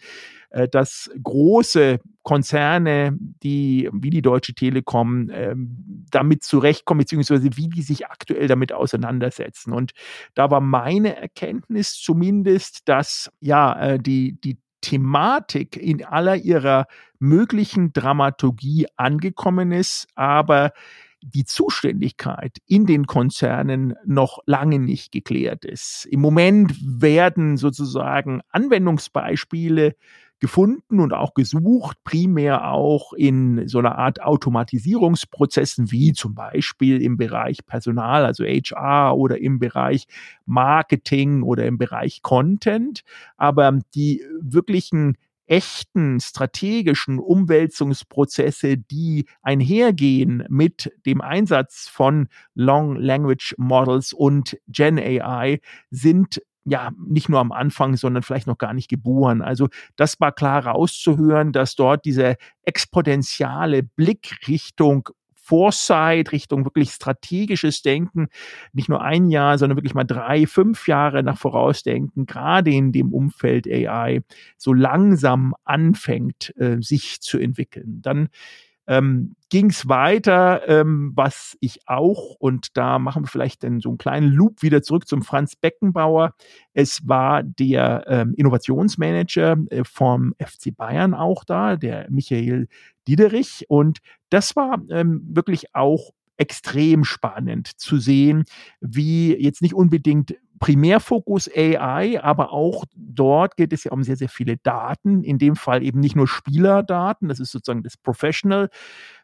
dass 0.70 1.10
große 1.22 2.00
Konzerne, 2.22 3.16
die 3.42 3.88
wie 3.92 4.10
die 4.10 4.22
Deutsche 4.22 4.54
Telekom 4.54 5.30
ähm, 5.32 6.06
damit 6.10 6.42
zurechtkommen, 6.42 7.00
beziehungsweise 7.00 7.56
wie 7.56 7.68
die 7.68 7.82
sich 7.82 8.06
aktuell 8.06 8.46
damit 8.46 8.72
auseinandersetzen. 8.72 9.72
Und 9.72 9.92
da 10.34 10.50
war 10.50 10.60
meine 10.60 11.16
Erkenntnis 11.16 11.94
zumindest, 12.00 12.88
dass 12.88 13.30
ja 13.40 13.78
äh, 13.80 13.98
die, 13.98 14.40
die 14.40 14.58
Thematik 14.80 15.76
in 15.76 16.04
aller 16.04 16.36
ihrer 16.36 16.86
möglichen 17.18 17.92
Dramaturgie 17.92 18.86
angekommen 18.96 19.72
ist, 19.72 20.06
aber 20.14 20.72
die 21.22 21.44
Zuständigkeit 21.44 22.58
in 22.66 22.84
den 22.84 23.06
Konzernen 23.06 23.94
noch 24.04 24.40
lange 24.46 24.78
nicht 24.78 25.10
geklärt 25.10 25.64
ist. 25.64 26.06
Im 26.10 26.20
Moment 26.20 26.74
werden 26.82 27.56
sozusagen 27.56 28.42
Anwendungsbeispiele 28.50 29.96
gefunden 30.44 31.00
und 31.00 31.14
auch 31.14 31.32
gesucht, 31.32 31.96
primär 32.04 32.70
auch 32.70 33.14
in 33.14 33.66
so 33.66 33.78
einer 33.78 33.96
Art 33.96 34.20
Automatisierungsprozessen, 34.20 35.90
wie 35.90 36.12
zum 36.12 36.34
Beispiel 36.34 37.00
im 37.00 37.16
Bereich 37.16 37.64
Personal, 37.64 38.26
also 38.26 38.44
HR 38.44 39.16
oder 39.16 39.40
im 39.40 39.58
Bereich 39.58 40.06
Marketing 40.44 41.42
oder 41.42 41.64
im 41.64 41.78
Bereich 41.78 42.20
Content. 42.20 43.04
Aber 43.38 43.78
die 43.94 44.22
wirklichen 44.38 45.16
echten 45.46 46.20
strategischen 46.20 47.18
Umwälzungsprozesse, 47.18 48.76
die 48.76 49.24
einhergehen 49.40 50.44
mit 50.50 50.92
dem 51.06 51.22
Einsatz 51.22 51.88
von 51.88 52.28
Long 52.54 52.96
Language 52.96 53.54
Models 53.56 54.12
und 54.12 54.58
Gen 54.68 54.98
AI, 54.98 55.60
sind 55.90 56.42
ja, 56.64 56.90
nicht 57.06 57.28
nur 57.28 57.40
am 57.40 57.52
Anfang, 57.52 57.96
sondern 57.96 58.22
vielleicht 58.22 58.46
noch 58.46 58.58
gar 58.58 58.72
nicht 58.74 58.88
geboren. 58.88 59.42
Also 59.42 59.68
das 59.96 60.20
war 60.20 60.32
klar 60.32 60.66
rauszuhören, 60.66 61.52
dass 61.52 61.74
dort 61.76 62.04
diese 62.04 62.36
exponentiale 62.64 63.82
Blickrichtung 63.82 65.08
Foresight, 65.44 66.32
Richtung 66.32 66.64
wirklich 66.64 66.90
strategisches 66.92 67.82
Denken, 67.82 68.28
nicht 68.72 68.88
nur 68.88 69.02
ein 69.02 69.28
Jahr, 69.28 69.58
sondern 69.58 69.76
wirklich 69.76 69.92
mal 69.94 70.04
drei, 70.04 70.46
fünf 70.46 70.88
Jahre 70.88 71.22
nach 71.22 71.36
Vorausdenken, 71.36 72.24
gerade 72.24 72.70
in 72.70 72.92
dem 72.92 73.12
Umfeld 73.12 73.66
AI, 73.66 74.22
so 74.56 74.72
langsam 74.72 75.54
anfängt, 75.64 76.54
äh, 76.56 76.78
sich 76.80 77.20
zu 77.20 77.38
entwickeln. 77.38 78.00
Dann 78.00 78.30
ähm, 78.86 79.34
ging 79.48 79.70
es 79.70 79.88
weiter, 79.88 80.68
ähm, 80.68 81.12
was 81.14 81.56
ich 81.60 81.80
auch, 81.86 82.34
und 82.38 82.76
da 82.76 82.98
machen 82.98 83.24
wir 83.24 83.28
vielleicht 83.28 83.62
dann 83.64 83.80
so 83.80 83.90
einen 83.90 83.98
kleinen 83.98 84.32
Loop 84.32 84.62
wieder 84.62 84.82
zurück 84.82 85.06
zum 85.06 85.22
Franz 85.22 85.56
Beckenbauer. 85.56 86.34
Es 86.72 87.06
war 87.08 87.42
der 87.42 88.04
ähm, 88.06 88.34
Innovationsmanager 88.36 89.56
äh, 89.70 89.84
vom 89.84 90.34
FC 90.38 90.76
Bayern 90.76 91.14
auch 91.14 91.44
da, 91.44 91.76
der 91.76 92.10
Michael 92.10 92.68
Diederich. 93.06 93.64
Und 93.68 93.98
das 94.30 94.56
war 94.56 94.82
ähm, 94.90 95.22
wirklich 95.28 95.74
auch 95.74 96.10
extrem 96.36 97.04
spannend 97.04 97.68
zu 97.78 97.98
sehen, 97.98 98.44
wie 98.80 99.34
jetzt 99.36 99.62
nicht 99.62 99.74
unbedingt 99.74 100.34
Primärfokus 100.60 101.50
AI, 101.54 102.22
aber 102.22 102.52
auch 102.52 102.84
dort 102.94 103.56
geht 103.56 103.72
es 103.72 103.84
ja 103.84 103.92
um 103.92 104.02
sehr, 104.02 104.16
sehr 104.16 104.28
viele 104.28 104.56
Daten, 104.58 105.22
in 105.22 105.38
dem 105.38 105.56
Fall 105.56 105.82
eben 105.82 106.00
nicht 106.00 106.16
nur 106.16 106.28
Spielerdaten, 106.28 107.28
das 107.28 107.40
ist 107.40 107.50
sozusagen 107.52 107.82
das 107.82 107.96
Professional 107.96 108.70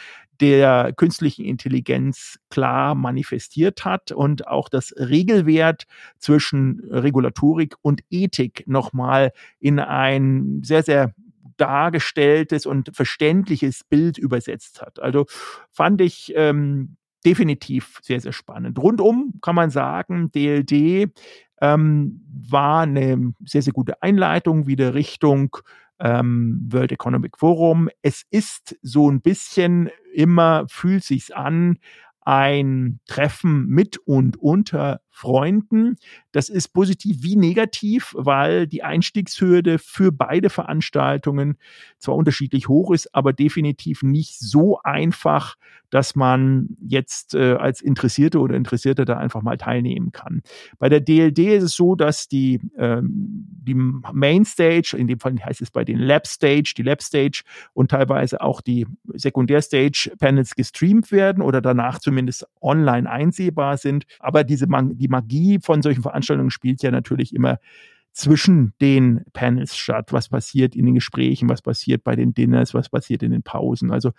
der 0.40 0.92
künstlichen 0.96 1.44
Intelligenz 1.44 2.38
klar 2.48 2.94
manifestiert 2.94 3.84
hat 3.84 4.12
und 4.12 4.46
auch 4.46 4.68
das 4.68 4.94
Regelwert 4.96 5.84
zwischen 6.18 6.80
Regulatorik 6.90 7.74
und 7.82 8.02
Ethik 8.10 8.64
nochmal 8.66 9.32
in 9.58 9.80
ein 9.80 10.60
sehr, 10.62 10.82
sehr 10.82 11.12
dargestelltes 11.56 12.66
und 12.66 12.90
verständliches 12.94 13.82
Bild 13.84 14.16
übersetzt 14.16 14.80
hat. 14.80 15.00
Also 15.00 15.26
fand 15.72 16.00
ich 16.00 16.32
ähm, 16.36 16.96
definitiv 17.24 17.98
sehr, 18.02 18.20
sehr 18.20 18.32
spannend. 18.32 18.78
Rundum 18.78 19.34
kann 19.42 19.56
man 19.56 19.70
sagen, 19.70 20.30
DLD 20.30 21.10
ähm, 21.60 22.24
war 22.50 22.82
eine 22.82 23.32
sehr, 23.44 23.62
sehr 23.62 23.72
gute 23.72 24.02
Einleitung 24.02 24.66
wieder 24.66 24.94
Richtung 24.94 25.56
ähm, 26.00 26.66
World 26.70 26.92
Economic 26.92 27.38
Forum. 27.38 27.88
Es 28.02 28.24
ist 28.30 28.76
so 28.82 29.10
ein 29.10 29.20
bisschen 29.20 29.90
immer, 30.12 30.66
fühlt 30.68 31.04
sich's 31.04 31.30
an, 31.30 31.78
ein 32.20 33.00
Treffen 33.06 33.66
mit 33.66 33.96
und 33.98 34.36
unter 34.36 35.00
Freunden. 35.18 35.96
Das 36.30 36.48
ist 36.48 36.68
positiv 36.68 37.24
wie 37.24 37.34
negativ, 37.34 38.14
weil 38.16 38.68
die 38.68 38.84
Einstiegshürde 38.84 39.80
für 39.80 40.12
beide 40.12 40.48
Veranstaltungen 40.48 41.58
zwar 41.98 42.14
unterschiedlich 42.14 42.68
hoch 42.68 42.92
ist, 42.92 43.12
aber 43.16 43.32
definitiv 43.32 44.04
nicht 44.04 44.38
so 44.38 44.78
einfach, 44.84 45.56
dass 45.90 46.14
man 46.14 46.76
jetzt 46.80 47.34
äh, 47.34 47.54
als 47.54 47.80
Interessierte 47.80 48.38
oder 48.40 48.54
Interessierte 48.54 49.04
da 49.04 49.16
einfach 49.16 49.42
mal 49.42 49.56
teilnehmen 49.56 50.12
kann. 50.12 50.42
Bei 50.78 50.88
der 50.88 51.00
DLD 51.00 51.38
ist 51.38 51.62
es 51.64 51.74
so, 51.74 51.94
dass 51.94 52.28
die, 52.28 52.60
ähm, 52.76 53.46
die 53.62 53.74
Mainstage, 53.74 54.94
in 54.96 55.06
dem 55.06 55.18
Fall 55.18 55.34
heißt 55.42 55.62
es 55.62 55.70
bei 55.70 55.84
den 55.84 55.98
Lab 55.98 56.26
Stage, 56.26 56.74
die 56.76 56.82
Lab 56.82 57.02
Stage 57.02 57.42
und 57.72 57.90
teilweise 57.90 58.40
auch 58.40 58.60
die 58.60 58.86
Sekundärstage 59.14 60.12
Panels 60.18 60.54
gestreamt 60.54 61.10
werden 61.10 61.42
oder 61.42 61.60
danach 61.60 61.98
zumindest 61.98 62.46
online 62.60 63.10
einsehbar 63.10 63.78
sind. 63.78 64.04
Aber 64.20 64.44
diese, 64.44 64.66
die 64.68 65.07
die 65.08 65.10
Magie 65.10 65.58
von 65.60 65.82
solchen 65.82 66.02
Veranstaltungen 66.02 66.50
spielt 66.50 66.82
ja 66.82 66.90
natürlich 66.90 67.34
immer 67.34 67.58
zwischen 68.12 68.74
den 68.80 69.24
Panels 69.32 69.76
statt. 69.76 70.12
Was 70.12 70.28
passiert 70.28 70.74
in 70.74 70.86
den 70.86 70.94
Gesprächen, 70.94 71.48
was 71.48 71.62
passiert 71.62 72.04
bei 72.04 72.16
den 72.16 72.34
Dinners, 72.34 72.74
was 72.74 72.88
passiert 72.88 73.22
in 73.22 73.30
den 73.30 73.42
Pausen. 73.42 73.90
Also 73.90 74.10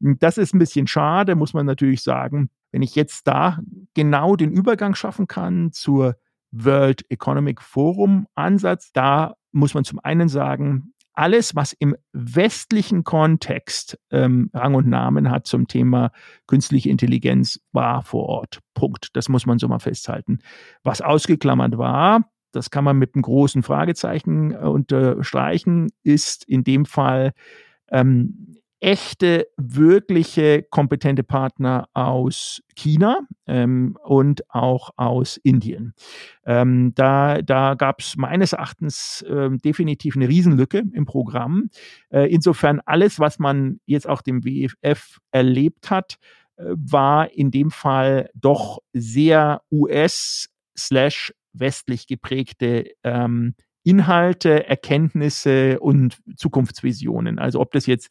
hm, 0.00 0.18
das 0.18 0.38
ist 0.38 0.54
ein 0.54 0.58
bisschen 0.58 0.86
schade, 0.86 1.34
muss 1.34 1.54
man 1.54 1.66
natürlich 1.66 2.02
sagen. 2.02 2.50
Wenn 2.70 2.82
ich 2.82 2.94
jetzt 2.94 3.26
da 3.26 3.60
genau 3.94 4.36
den 4.36 4.52
Übergang 4.52 4.94
schaffen 4.94 5.26
kann 5.26 5.72
zur 5.72 6.16
World 6.50 7.04
Economic 7.10 7.60
Forum 7.60 8.26
Ansatz, 8.34 8.92
da 8.92 9.34
muss 9.52 9.74
man 9.74 9.84
zum 9.84 9.98
einen 9.98 10.28
sagen, 10.28 10.92
alles, 11.18 11.56
was 11.56 11.72
im 11.72 11.96
westlichen 12.12 13.02
Kontext 13.02 13.98
ähm, 14.10 14.50
Rang 14.54 14.74
und 14.74 14.86
Namen 14.86 15.30
hat 15.30 15.48
zum 15.48 15.66
Thema 15.66 16.12
künstliche 16.46 16.90
Intelligenz, 16.90 17.60
war 17.72 18.02
vor 18.02 18.26
Ort. 18.26 18.60
Punkt. 18.74 19.08
Das 19.14 19.28
muss 19.28 19.44
man 19.44 19.58
so 19.58 19.66
mal 19.66 19.80
festhalten. 19.80 20.38
Was 20.84 21.00
ausgeklammert 21.00 21.76
war, 21.76 22.30
das 22.52 22.70
kann 22.70 22.84
man 22.84 22.98
mit 22.98 23.14
einem 23.14 23.22
großen 23.22 23.64
Fragezeichen 23.64 24.52
äh, 24.52 24.58
unterstreichen, 24.58 25.88
ist 26.04 26.44
in 26.44 26.62
dem 26.62 26.84
Fall 26.84 27.32
ähm, 27.90 28.57
echte, 28.80 29.48
wirkliche, 29.56 30.62
kompetente 30.62 31.24
Partner 31.24 31.88
aus 31.94 32.62
China 32.76 33.20
ähm, 33.46 33.98
und 34.04 34.48
auch 34.50 34.90
aus 34.96 35.36
Indien. 35.38 35.94
Ähm, 36.46 36.92
da 36.94 37.42
da 37.42 37.74
gab 37.74 38.00
es 38.00 38.16
meines 38.16 38.52
Erachtens 38.52 39.22
äh, 39.22 39.50
definitiv 39.50 40.16
eine 40.16 40.28
Riesenlücke 40.28 40.84
im 40.92 41.04
Programm. 41.06 41.70
Äh, 42.10 42.32
insofern 42.32 42.80
alles, 42.84 43.18
was 43.18 43.38
man 43.38 43.80
jetzt 43.86 44.08
auch 44.08 44.22
dem 44.22 44.44
WFF 44.44 45.18
erlebt 45.32 45.90
hat, 45.90 46.18
äh, 46.56 46.64
war 46.68 47.32
in 47.32 47.50
dem 47.50 47.70
Fall 47.70 48.30
doch 48.34 48.78
sehr 48.92 49.62
US 49.72 50.48
slash 50.76 51.32
westlich 51.52 52.06
geprägte 52.06 52.92
ähm, 53.02 53.54
Inhalte, 53.82 54.66
Erkenntnisse 54.66 55.80
und 55.80 56.18
Zukunftsvisionen. 56.36 57.38
Also 57.38 57.60
ob 57.60 57.72
das 57.72 57.86
jetzt 57.86 58.10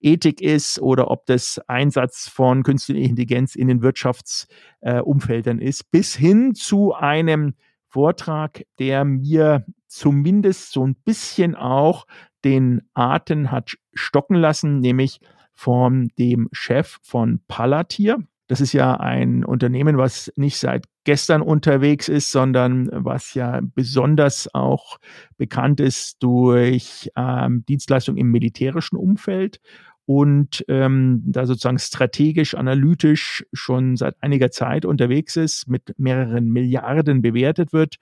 Ethik 0.00 0.40
ist 0.40 0.80
oder 0.80 1.10
ob 1.10 1.26
das 1.26 1.60
Einsatz 1.66 2.28
von 2.28 2.62
künstlicher 2.62 3.00
Intelligenz 3.00 3.54
in 3.54 3.68
den 3.68 3.82
Wirtschaftsumfeldern 3.82 5.60
äh, 5.60 5.64
ist, 5.64 5.90
bis 5.90 6.14
hin 6.14 6.54
zu 6.54 6.94
einem 6.94 7.54
Vortrag, 7.88 8.64
der 8.78 9.04
mir 9.04 9.64
zumindest 9.86 10.72
so 10.72 10.86
ein 10.86 10.94
bisschen 10.94 11.54
auch 11.54 12.06
den 12.44 12.82
Atem 12.94 13.50
hat 13.50 13.76
stocken 13.94 14.36
lassen, 14.36 14.80
nämlich 14.80 15.20
von 15.54 16.10
dem 16.18 16.48
Chef 16.52 16.98
von 17.02 17.40
Palantir. 17.48 18.18
Das 18.46 18.60
ist 18.60 18.72
ja 18.72 18.94
ein 18.94 19.44
Unternehmen, 19.44 19.98
was 19.98 20.32
nicht 20.36 20.58
seit 20.58 20.86
gestern 21.04 21.42
unterwegs 21.42 22.08
ist, 22.08 22.30
sondern 22.30 22.88
was 22.92 23.34
ja 23.34 23.60
besonders 23.74 24.48
auch 24.54 24.98
bekannt 25.36 25.80
ist 25.80 26.22
durch 26.22 27.10
ähm, 27.16 27.64
Dienstleistungen 27.68 28.18
im 28.18 28.30
militärischen 28.30 28.96
Umfeld 28.96 29.60
und 30.08 30.64
ähm, 30.68 31.22
da 31.26 31.44
sozusagen 31.44 31.78
strategisch, 31.78 32.54
analytisch 32.54 33.44
schon 33.52 33.98
seit 33.98 34.14
einiger 34.22 34.50
Zeit 34.50 34.86
unterwegs 34.86 35.36
ist, 35.36 35.68
mit 35.68 35.98
mehreren 35.98 36.46
Milliarden 36.46 37.20
bewertet 37.20 37.74
wird. 37.74 37.96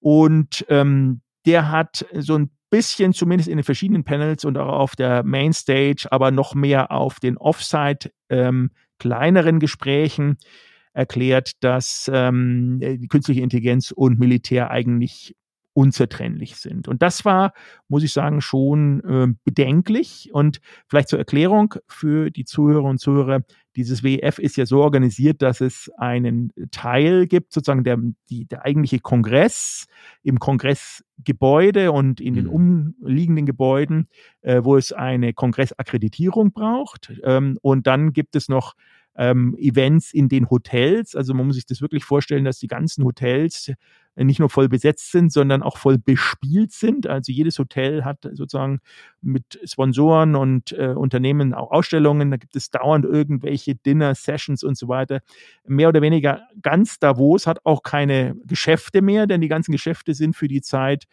Und 0.00 0.64
ähm, 0.70 1.20
der 1.44 1.70
hat 1.70 2.06
so 2.14 2.38
ein 2.38 2.48
bisschen, 2.70 3.12
zumindest 3.12 3.50
in 3.50 3.58
den 3.58 3.64
verschiedenen 3.64 4.04
Panels 4.04 4.46
und 4.46 4.56
auch 4.56 4.72
auf 4.72 4.96
der 4.96 5.22
Mainstage, 5.22 6.08
aber 6.10 6.30
noch 6.30 6.54
mehr 6.54 6.92
auf 6.92 7.20
den 7.20 7.36
Offside 7.36 8.10
ähm, 8.30 8.70
kleineren 8.98 9.60
Gesprächen 9.60 10.38
erklärt, 10.94 11.62
dass 11.62 12.10
ähm, 12.10 12.80
die 12.80 13.06
künstliche 13.06 13.42
Intelligenz 13.42 13.90
und 13.90 14.18
Militär 14.18 14.70
eigentlich 14.70 15.36
unzertrennlich 15.78 16.56
sind. 16.56 16.88
Und 16.88 17.02
das 17.02 17.24
war, 17.24 17.52
muss 17.86 18.02
ich 18.02 18.12
sagen, 18.12 18.40
schon 18.40 19.00
äh, 19.04 19.32
bedenklich. 19.44 20.28
Und 20.32 20.60
vielleicht 20.88 21.08
zur 21.08 21.20
Erklärung 21.20 21.76
für 21.86 22.30
die 22.32 22.44
Zuhörer 22.44 22.82
und 22.82 22.98
Zuhörer, 22.98 23.44
dieses 23.76 24.02
WEF 24.02 24.40
ist 24.40 24.56
ja 24.56 24.66
so 24.66 24.82
organisiert, 24.82 25.40
dass 25.40 25.60
es 25.60 25.88
einen 25.96 26.52
Teil 26.72 27.28
gibt, 27.28 27.52
sozusagen 27.52 27.84
der, 27.84 27.96
die, 28.28 28.46
der 28.46 28.64
eigentliche 28.64 28.98
Kongress 28.98 29.86
im 30.24 30.40
Kongressgebäude 30.40 31.92
und 31.92 32.20
in 32.20 32.34
den 32.34 32.46
mhm. 32.46 32.94
umliegenden 33.00 33.46
Gebäuden, 33.46 34.08
äh, 34.40 34.64
wo 34.64 34.76
es 34.76 34.90
eine 34.90 35.32
Kongressakkreditierung 35.32 36.50
braucht. 36.50 37.12
Ähm, 37.22 37.56
und 37.62 37.86
dann 37.86 38.12
gibt 38.12 38.34
es 38.34 38.48
noch 38.48 38.74
ähm, 39.18 39.56
Events 39.58 40.14
in 40.14 40.28
den 40.28 40.48
Hotels. 40.48 41.16
Also 41.16 41.34
man 41.34 41.46
muss 41.46 41.56
sich 41.56 41.66
das 41.66 41.82
wirklich 41.82 42.04
vorstellen, 42.04 42.44
dass 42.44 42.60
die 42.60 42.68
ganzen 42.68 43.04
Hotels 43.04 43.72
äh, 44.14 44.24
nicht 44.24 44.38
nur 44.38 44.48
voll 44.48 44.68
besetzt 44.68 45.10
sind, 45.10 45.32
sondern 45.32 45.60
auch 45.62 45.76
voll 45.76 45.98
bespielt 45.98 46.70
sind. 46.70 47.08
Also 47.08 47.32
jedes 47.32 47.58
Hotel 47.58 48.04
hat 48.04 48.28
sozusagen 48.32 48.78
mit 49.20 49.58
Sponsoren 49.64 50.36
und 50.36 50.72
äh, 50.72 50.94
Unternehmen 50.94 51.52
auch 51.52 51.72
Ausstellungen. 51.72 52.30
Da 52.30 52.36
gibt 52.36 52.54
es 52.54 52.70
dauernd 52.70 53.04
irgendwelche 53.04 53.74
Dinner-Sessions 53.74 54.62
und 54.62 54.78
so 54.78 54.86
weiter. 54.86 55.20
Mehr 55.66 55.88
oder 55.88 56.00
weniger 56.00 56.42
ganz 56.62 57.00
Davos 57.00 57.48
hat 57.48 57.66
auch 57.66 57.82
keine 57.82 58.36
Geschäfte 58.46 59.02
mehr, 59.02 59.26
denn 59.26 59.40
die 59.40 59.48
ganzen 59.48 59.72
Geschäfte 59.72 60.14
sind 60.14 60.36
für 60.36 60.46
die 60.46 60.62
Zeit 60.62 61.06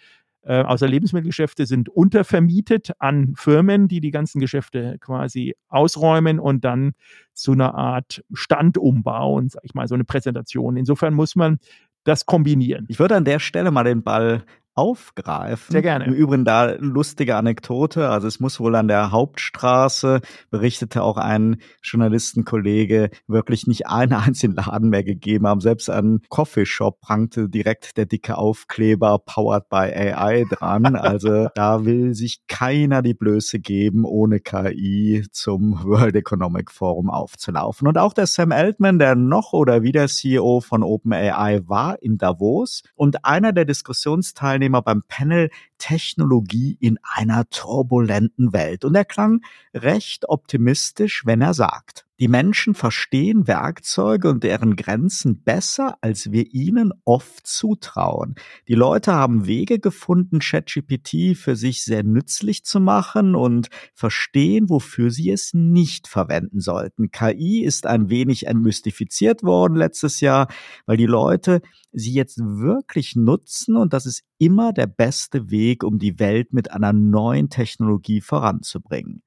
äh, 0.46 0.62
außer 0.62 0.88
Lebensmittelgeschäfte 0.88 1.66
sind 1.66 1.90
untervermietet 1.90 2.92
an 3.00 3.34
Firmen, 3.36 3.88
die 3.88 4.00
die 4.00 4.12
ganzen 4.12 4.40
Geschäfte 4.40 4.98
quasi 5.00 5.56
ausräumen 5.68 6.40
und 6.40 6.64
dann 6.64 6.94
zu 7.34 7.54
einer 7.54 7.74
Art 7.76 8.24
Stand 8.34 8.78
umbauen, 8.78 9.50
sag 9.50 9.64
ich 9.66 9.74
mal, 9.74 9.88
so 9.88 9.96
eine 9.96 10.04
Präsentation. 10.04 10.78
Insofern 10.78 11.14
muss 11.16 11.36
man 11.36 11.58
das 12.04 12.26
kombinieren. 12.26 12.86
Ich 12.90 13.00
würde 13.00 13.16
an 13.16 13.26
der 13.26 13.40
Stelle 13.40 13.72
mal 13.72 13.84
den 13.84 14.04
Ball 14.04 14.46
aufgreifen. 14.76 15.72
Sehr 15.72 15.82
gerne. 15.82 16.06
Im 16.06 16.14
Übrigen 16.14 16.44
da 16.44 16.76
lustige 16.78 17.38
Anekdote. 17.38 18.10
Also 18.10 18.28
es 18.28 18.42
muss 18.42 18.60
wohl 18.60 18.76
an 18.76 18.90
der 18.90 19.12
Hauptstraße, 19.12 20.20
berichtete 20.52 21.02
auch 21.02 21.16
ein 21.16 21.62
Journalistenkollege, 21.82 23.10
wirklich 23.26 23.68
nicht 23.68 23.88
einen 23.88 24.14
einzigen 24.14 24.54
Laden 24.54 24.90
mehr 24.90 25.06
gegeben 25.06 25.48
haben. 25.48 25.62
Selbst 25.62 25.90
an 25.90 26.20
Coffeeshop 26.28 27.00
prangte 27.00 27.48
direkt 27.48 27.96
der 27.96 28.06
dicke 28.06 28.38
Aufkleber 28.38 29.20
Powered 29.20 29.70
by 29.70 29.78
AI 29.78 30.44
dran. 30.50 30.98
Also 30.98 31.48
da 31.56 31.86
will 31.86 32.14
sich 32.14 32.42
keiner 32.48 33.02
die 33.02 33.14
Blöße 33.14 33.60
geben, 33.60 34.04
ohne 34.04 34.42
KI 34.42 35.26
zum 35.32 35.86
World 35.86 36.18
Economic 36.18 36.70
Forum 36.70 37.10
aufzulaufen. 37.10 37.88
Und 37.88 37.98
auch 37.98 38.12
der 38.12 38.28
Sam 38.28 38.52
Altman, 38.52 39.00
der 39.00 39.16
noch 39.16 39.54
oder 39.54 39.84
wieder 39.84 40.08
CEO 40.10 40.60
von 40.60 40.84
OpenAI 40.84 41.62
war 41.66 42.02
in 42.02 42.18
Davos 42.18 42.84
und 42.96 43.24
einer 43.24 43.54
der 43.54 43.64
Diskussionsteilnehmer 43.64 44.65
Teilnehmer 44.66 44.82
beim 44.82 45.04
Panel 45.08 45.50
Technologie 45.78 46.78
in 46.80 46.98
einer 47.04 47.48
turbulenten 47.50 48.54
Welt. 48.54 48.84
Und 48.84 48.96
er 48.96 49.06
klang 49.06 49.42
recht 49.74 50.28
optimistisch, 50.28 51.26
wenn 51.26 51.42
er 51.42 51.54
sagt. 51.54 52.05
Die 52.18 52.30
Menschen 52.30 52.76
verstehen 52.76 53.46
Werkzeuge 53.46 54.30
und 54.30 54.46
deren 54.46 54.78
Grenzen 54.78 55.44
besser, 55.44 55.98
als 56.00 56.32
wir 56.32 56.54
ihnen 56.54 56.94
oft 57.04 57.46
zutrauen. 57.46 58.36
Die 58.70 58.74
Leute 58.74 59.12
haben 59.12 59.48
Wege 59.48 59.80
gefunden, 59.80 60.40
ChatGPT 60.40 61.36
für 61.36 61.58
sich 61.58 61.84
sehr 61.84 62.04
nützlich 62.04 62.64
zu 62.64 62.80
machen 62.80 63.36
und 63.36 63.68
verstehen, 63.94 64.70
wofür 64.70 65.12
sie 65.12 65.30
es 65.30 65.54
nicht 65.54 66.08
verwenden 66.08 66.62
sollten. 66.62 67.12
KI 67.12 67.66
ist 67.66 67.86
ein 67.86 68.10
wenig 68.10 68.48
entmystifiziert 68.48 69.44
worden 69.44 69.76
letztes 69.76 70.22
Jahr, 70.22 70.48
weil 70.86 70.96
die 70.96 71.08
Leute 71.08 71.60
sie 71.92 72.14
jetzt 72.14 72.40
wirklich 72.40 73.18
nutzen 73.18 73.76
und 73.76 73.92
das 73.92 74.06
ist 74.06 74.24
immer 74.38 74.72
der 74.72 74.88
beste 74.88 75.52
Weg, 75.52 75.84
um 75.84 76.00
die 76.00 76.18
Welt 76.18 76.54
mit 76.54 76.72
einer 76.72 76.94
neuen 76.94 77.50
Technologie 77.50 78.22
voranzubringen. 78.22 79.22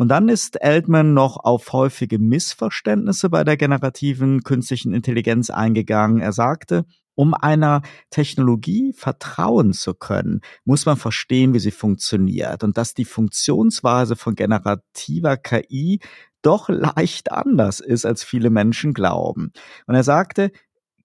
Und 0.00 0.08
dann 0.08 0.30
ist 0.30 0.62
Altman 0.62 1.12
noch 1.12 1.36
auf 1.36 1.74
häufige 1.74 2.18
Missverständnisse 2.18 3.28
bei 3.28 3.44
der 3.44 3.58
generativen 3.58 4.42
künstlichen 4.44 4.94
Intelligenz 4.94 5.50
eingegangen. 5.50 6.22
Er 6.22 6.32
sagte, 6.32 6.86
um 7.14 7.34
einer 7.34 7.82
Technologie 8.08 8.94
vertrauen 8.94 9.74
zu 9.74 9.92
können, 9.92 10.40
muss 10.64 10.86
man 10.86 10.96
verstehen, 10.96 11.52
wie 11.52 11.58
sie 11.58 11.70
funktioniert 11.70 12.64
und 12.64 12.78
dass 12.78 12.94
die 12.94 13.04
Funktionsweise 13.04 14.16
von 14.16 14.34
generativer 14.34 15.36
KI 15.36 16.00
doch 16.40 16.70
leicht 16.70 17.30
anders 17.30 17.80
ist, 17.80 18.06
als 18.06 18.24
viele 18.24 18.48
Menschen 18.48 18.94
glauben. 18.94 19.52
Und 19.86 19.96
er 19.96 20.02
sagte, 20.02 20.50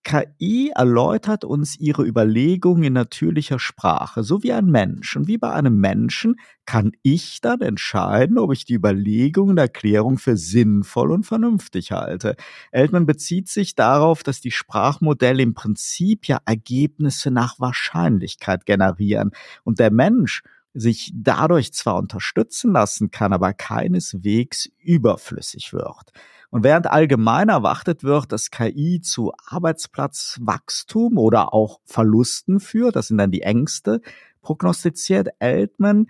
KI 0.05 0.71
erläutert 0.75 1.43
uns 1.43 1.79
ihre 1.79 2.05
Überlegungen 2.05 2.83
in 2.83 2.93
natürlicher 2.93 3.57
Sprache, 3.57 4.21
so 4.23 4.43
wie 4.43 4.53
ein 4.53 4.67
Mensch. 4.67 5.15
Und 5.15 5.27
wie 5.27 5.39
bei 5.39 5.51
einem 5.51 5.79
Menschen 5.79 6.35
kann 6.65 6.91
ich 7.01 7.41
dann 7.41 7.61
entscheiden, 7.61 8.37
ob 8.37 8.53
ich 8.53 8.65
die 8.65 8.75
Überlegung 8.75 9.49
und 9.49 9.57
Erklärung 9.57 10.19
für 10.19 10.37
sinnvoll 10.37 11.11
und 11.11 11.25
vernünftig 11.25 11.91
halte. 11.91 12.35
Eltman 12.71 13.07
bezieht 13.07 13.49
sich 13.49 13.73
darauf, 13.73 14.21
dass 14.21 14.41
die 14.41 14.51
Sprachmodelle 14.51 15.41
im 15.41 15.55
Prinzip 15.55 16.27
ja 16.27 16.37
Ergebnisse 16.45 17.31
nach 17.31 17.59
Wahrscheinlichkeit 17.59 18.67
generieren 18.67 19.31
und 19.63 19.79
der 19.79 19.91
Mensch 19.91 20.43
sich 20.75 21.11
dadurch 21.15 21.73
zwar 21.73 21.95
unterstützen 21.95 22.73
lassen 22.73 23.09
kann, 23.09 23.33
aber 23.33 23.53
keineswegs 23.53 24.69
überflüssig 24.77 25.73
wird. 25.73 26.11
Und 26.55 26.63
während 26.63 26.89
allgemein 26.89 27.49
erwartet 27.49 28.05
wird, 28.05 28.31
dass 28.31 28.49
KI 28.49 29.01
zu 29.01 29.33
Arbeitsplatzwachstum 29.45 31.17
oder 31.17 31.53
auch 31.53 31.81
Verlusten 31.83 32.61
führt, 32.61 32.95
das 32.95 33.09
sind 33.09 33.17
dann 33.17 33.31
die 33.31 33.41
Ängste, 33.41 33.99
prognostiziert 34.41 35.27
Altman, 35.39 36.07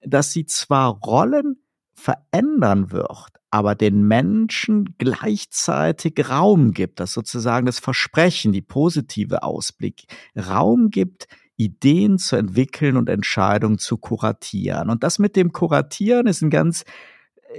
dass 0.00 0.30
sie 0.30 0.46
zwar 0.46 1.00
Rollen 1.00 1.64
verändern 1.94 2.92
wird, 2.92 3.32
aber 3.50 3.74
den 3.74 4.06
Menschen 4.06 4.94
gleichzeitig 4.98 6.30
Raum 6.30 6.70
gibt, 6.70 7.00
das 7.00 7.12
sozusagen 7.12 7.66
das 7.66 7.80
Versprechen, 7.80 8.52
die 8.52 8.62
positive 8.62 9.42
Ausblick, 9.42 10.04
Raum 10.36 10.90
gibt, 10.90 11.26
Ideen 11.56 12.18
zu 12.18 12.36
entwickeln 12.36 12.96
und 12.96 13.08
Entscheidungen 13.08 13.80
zu 13.80 13.96
kuratieren. 13.96 14.90
Und 14.90 15.02
das 15.02 15.18
mit 15.18 15.34
dem 15.34 15.50
Kuratieren 15.50 16.28
ist 16.28 16.40
ein 16.40 16.50
ganz 16.50 16.84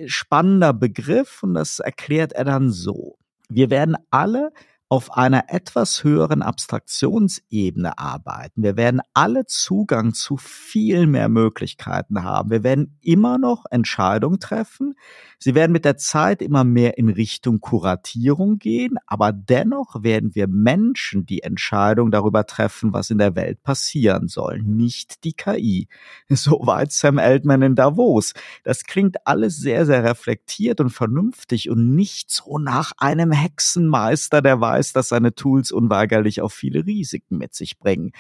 spannender 0.05 0.73
Begriff 0.73 1.43
und 1.43 1.53
das 1.53 1.79
erklärt 1.79 2.33
er 2.33 2.45
dann 2.45 2.71
so. 2.71 3.17
Wir 3.49 3.69
werden 3.69 3.97
alle 4.11 4.51
auf 4.91 5.15
einer 5.15 5.45
etwas 5.49 6.03
höheren 6.03 6.41
Abstraktionsebene 6.41 7.99
arbeiten. 7.99 8.63
Wir 8.63 8.75
werden 8.75 9.01
alle 9.13 9.45
Zugang 9.45 10.15
zu 10.15 10.35
viel 10.35 11.05
mehr 11.05 11.29
Möglichkeiten 11.29 12.23
haben. 12.23 12.49
Wir 12.49 12.63
werden 12.63 12.97
immer 13.01 13.37
noch 13.37 13.65
Entscheidungen 13.69 14.39
treffen. 14.39 14.95
Sie 15.37 15.53
werden 15.53 15.71
mit 15.71 15.85
der 15.85 15.97
Zeit 15.97 16.41
immer 16.41 16.63
mehr 16.63 16.97
in 16.97 17.07
Richtung 17.07 17.61
Kuratierung 17.61 18.57
gehen, 18.57 18.97
aber 19.05 19.31
dennoch 19.31 20.01
werden 20.01 20.33
wir 20.33 20.47
Menschen 20.47 21.25
die 21.27 21.43
Entscheidung 21.43 22.09
darüber 22.09 22.47
treffen, 22.47 22.91
was 22.91 23.11
in 23.11 23.19
der 23.19 23.35
Welt 23.35 23.61
passieren 23.61 24.27
soll, 24.27 24.59
nicht 24.63 25.23
die 25.23 25.33
KI. 25.33 25.87
Soweit 26.29 26.91
Sam 26.91 27.19
Altman 27.19 27.61
in 27.61 27.75
Davos. 27.75 28.33
Das 28.63 28.83
klingt 28.85 29.27
alles 29.27 29.57
sehr, 29.57 29.85
sehr 29.85 30.03
reflektiert 30.03 30.81
und 30.81 30.89
vernünftig 30.89 31.69
und 31.69 31.95
nicht 31.95 32.31
so 32.31 32.57
nach 32.57 32.91
einem 32.97 33.31
Hexenmeister, 33.31 34.41
der 34.41 34.59
weiß, 34.59 34.78
weiß, 34.79 34.93
dass 34.93 35.09
seine 35.09 35.35
Tools 35.35 35.71
unweigerlich 35.71 36.41
auch 36.41 36.51
viele 36.51 36.85
Risiken 36.85 37.37
mit 37.37 37.53
sich 37.53 37.77
bringen. 37.77 38.11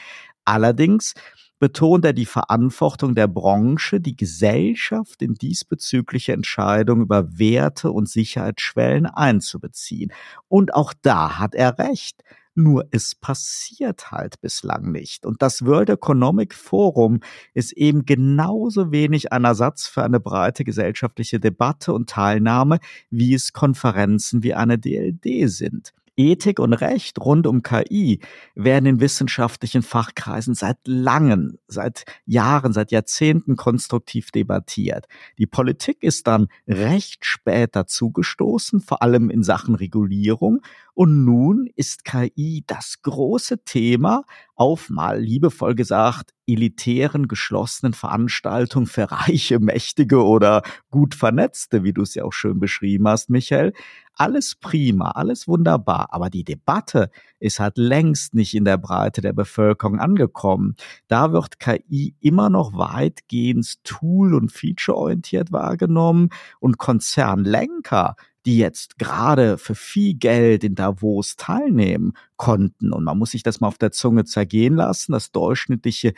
Allerdings 0.45 1.13
betont 1.59 2.05
er 2.05 2.13
die 2.13 2.25
Verantwortung 2.25 3.15
der 3.15 3.27
Branche, 3.27 3.99
die 3.99 4.15
Gesellschaft 4.15 5.21
in 5.21 5.35
diesbezügliche 5.35 6.33
Entscheidungen 6.33 7.03
über 7.03 7.37
Werte 7.37 7.91
und 7.91 8.07
Sicherheitsschwellen 8.09 9.05
einzubeziehen. 9.05 10.11
Und 10.47 10.73
auch 10.73 10.93
da 11.01 11.37
hat 11.37 11.55
er 11.55 11.77
recht. 11.77 12.23
Nur 12.55 12.87
es 12.91 13.15
passiert 13.15 14.11
halt 14.11 14.41
bislang 14.41 14.91
nicht. 14.91 15.25
Und 15.25 15.41
das 15.41 15.65
World 15.65 15.89
Economic 15.89 16.53
Forum 16.53 17.21
ist 17.53 17.71
eben 17.73 18.05
genauso 18.05 18.91
wenig 18.91 19.31
ein 19.31 19.45
Ersatz 19.45 19.87
für 19.87 20.03
eine 20.03 20.19
breite 20.19 20.65
gesellschaftliche 20.65 21.39
Debatte 21.39 21.93
und 21.93 22.09
Teilnahme, 22.09 22.79
wie 23.11 23.33
es 23.33 23.53
Konferenzen 23.53 24.43
wie 24.43 24.55
eine 24.55 24.77
DLD 24.77 25.49
sind. 25.49 25.93
Ethik 26.19 26.59
und 26.59 26.73
Recht 26.73 27.17
rund 27.21 27.47
um 27.47 27.63
KI 27.63 28.19
werden 28.53 28.85
in 28.85 28.99
wissenschaftlichen 28.99 29.83
Fachkreisen 29.83 30.53
seit 30.53 30.77
langen, 30.83 31.59
seit 31.67 32.03
Jahren, 32.25 32.73
seit 32.73 32.91
Jahrzehnten 32.91 33.55
konstruktiv 33.55 34.31
debattiert. 34.31 35.05
Die 35.37 35.47
Politik 35.47 36.03
ist 36.03 36.27
dann 36.27 36.49
recht 36.67 37.25
spät 37.25 37.73
dazugestoßen, 37.73 38.81
vor 38.81 39.01
allem 39.01 39.29
in 39.29 39.43
Sachen 39.43 39.75
Regulierung. 39.75 40.61
Und 40.99 41.23
nun 41.23 41.69
ist 41.77 42.03
KI 42.03 42.65
das 42.67 43.01
große 43.03 43.63
Thema 43.63 44.25
auf 44.55 44.89
mal 44.89 45.17
liebevoll 45.17 45.73
gesagt 45.73 46.33
elitären 46.45 47.29
geschlossenen 47.29 47.93
Veranstaltungen 47.93 48.85
für 48.85 49.09
reiche, 49.09 49.59
mächtige 49.59 50.25
oder 50.25 50.61
gut 50.89 51.15
vernetzte, 51.15 51.85
wie 51.85 51.93
du 51.93 52.01
es 52.01 52.15
ja 52.15 52.25
auch 52.25 52.33
schön 52.33 52.59
beschrieben 52.59 53.07
hast, 53.07 53.29
Michael. 53.29 53.71
Alles 54.15 54.55
prima, 54.55 55.11
alles 55.11 55.47
wunderbar, 55.47 56.09
aber 56.11 56.29
die 56.29 56.43
Debatte 56.43 57.09
ist 57.39 57.61
halt 57.61 57.77
längst 57.77 58.33
nicht 58.33 58.53
in 58.53 58.65
der 58.65 58.77
Breite 58.77 59.21
der 59.21 59.31
Bevölkerung 59.31 59.99
angekommen. 59.99 60.75
Da 61.07 61.31
wird 61.31 61.61
KI 61.61 62.15
immer 62.19 62.49
noch 62.49 62.73
weitgehend 62.73 63.81
tool- 63.85 64.33
und 64.33 64.51
featureorientiert 64.51 65.53
wahrgenommen 65.53 66.29
und 66.59 66.77
Konzernlenker 66.77 68.17
die 68.45 68.57
jetzt 68.57 68.97
gerade 68.97 69.57
für 69.57 69.75
viel 69.75 70.13
Geld 70.13 70.63
in 70.63 70.75
Davos 70.75 71.35
teilnehmen 71.35 72.13
konnten. 72.37 72.93
Und 72.93 73.03
man 73.03 73.17
muss 73.17 73.31
sich 73.31 73.43
das 73.43 73.59
mal 73.59 73.67
auf 73.67 73.77
der 73.77 73.91
Zunge 73.91 74.23
zergehen 74.25 74.75
lassen. 74.75 75.11
Das 75.11 75.31
durchschnittliche 75.31 76.13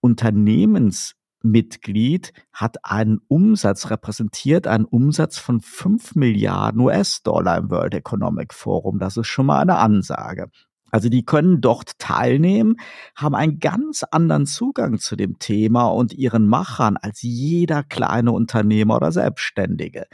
Unternehmensmitglied 0.00 2.32
hat 2.52 2.84
einen 2.84 3.20
Umsatz 3.28 3.90
repräsentiert, 3.90 4.66
einen 4.66 4.84
Umsatz 4.84 5.38
von 5.38 5.60
5 5.60 6.14
Milliarden 6.14 6.80
US-Dollar 6.80 7.58
im 7.58 7.70
World 7.70 7.94
Economic 7.94 8.54
Forum. 8.54 8.98
Das 8.98 9.16
ist 9.16 9.28
schon 9.28 9.46
mal 9.46 9.60
eine 9.60 9.76
Ansage. 9.76 10.50
Also 10.90 11.08
die 11.08 11.24
können 11.24 11.60
dort 11.60 11.98
teilnehmen, 11.98 12.76
haben 13.14 13.34
einen 13.34 13.60
ganz 13.60 14.02
anderen 14.02 14.46
Zugang 14.46 14.98
zu 14.98 15.16
dem 15.16 15.38
Thema 15.38 15.86
und 15.88 16.12
ihren 16.12 16.46
Machern 16.48 16.96
als 16.96 17.22
jeder 17.22 17.82
kleine 17.82 18.32
Unternehmer 18.32 18.96
oder 18.96 19.12
Selbstständige. 19.12 20.06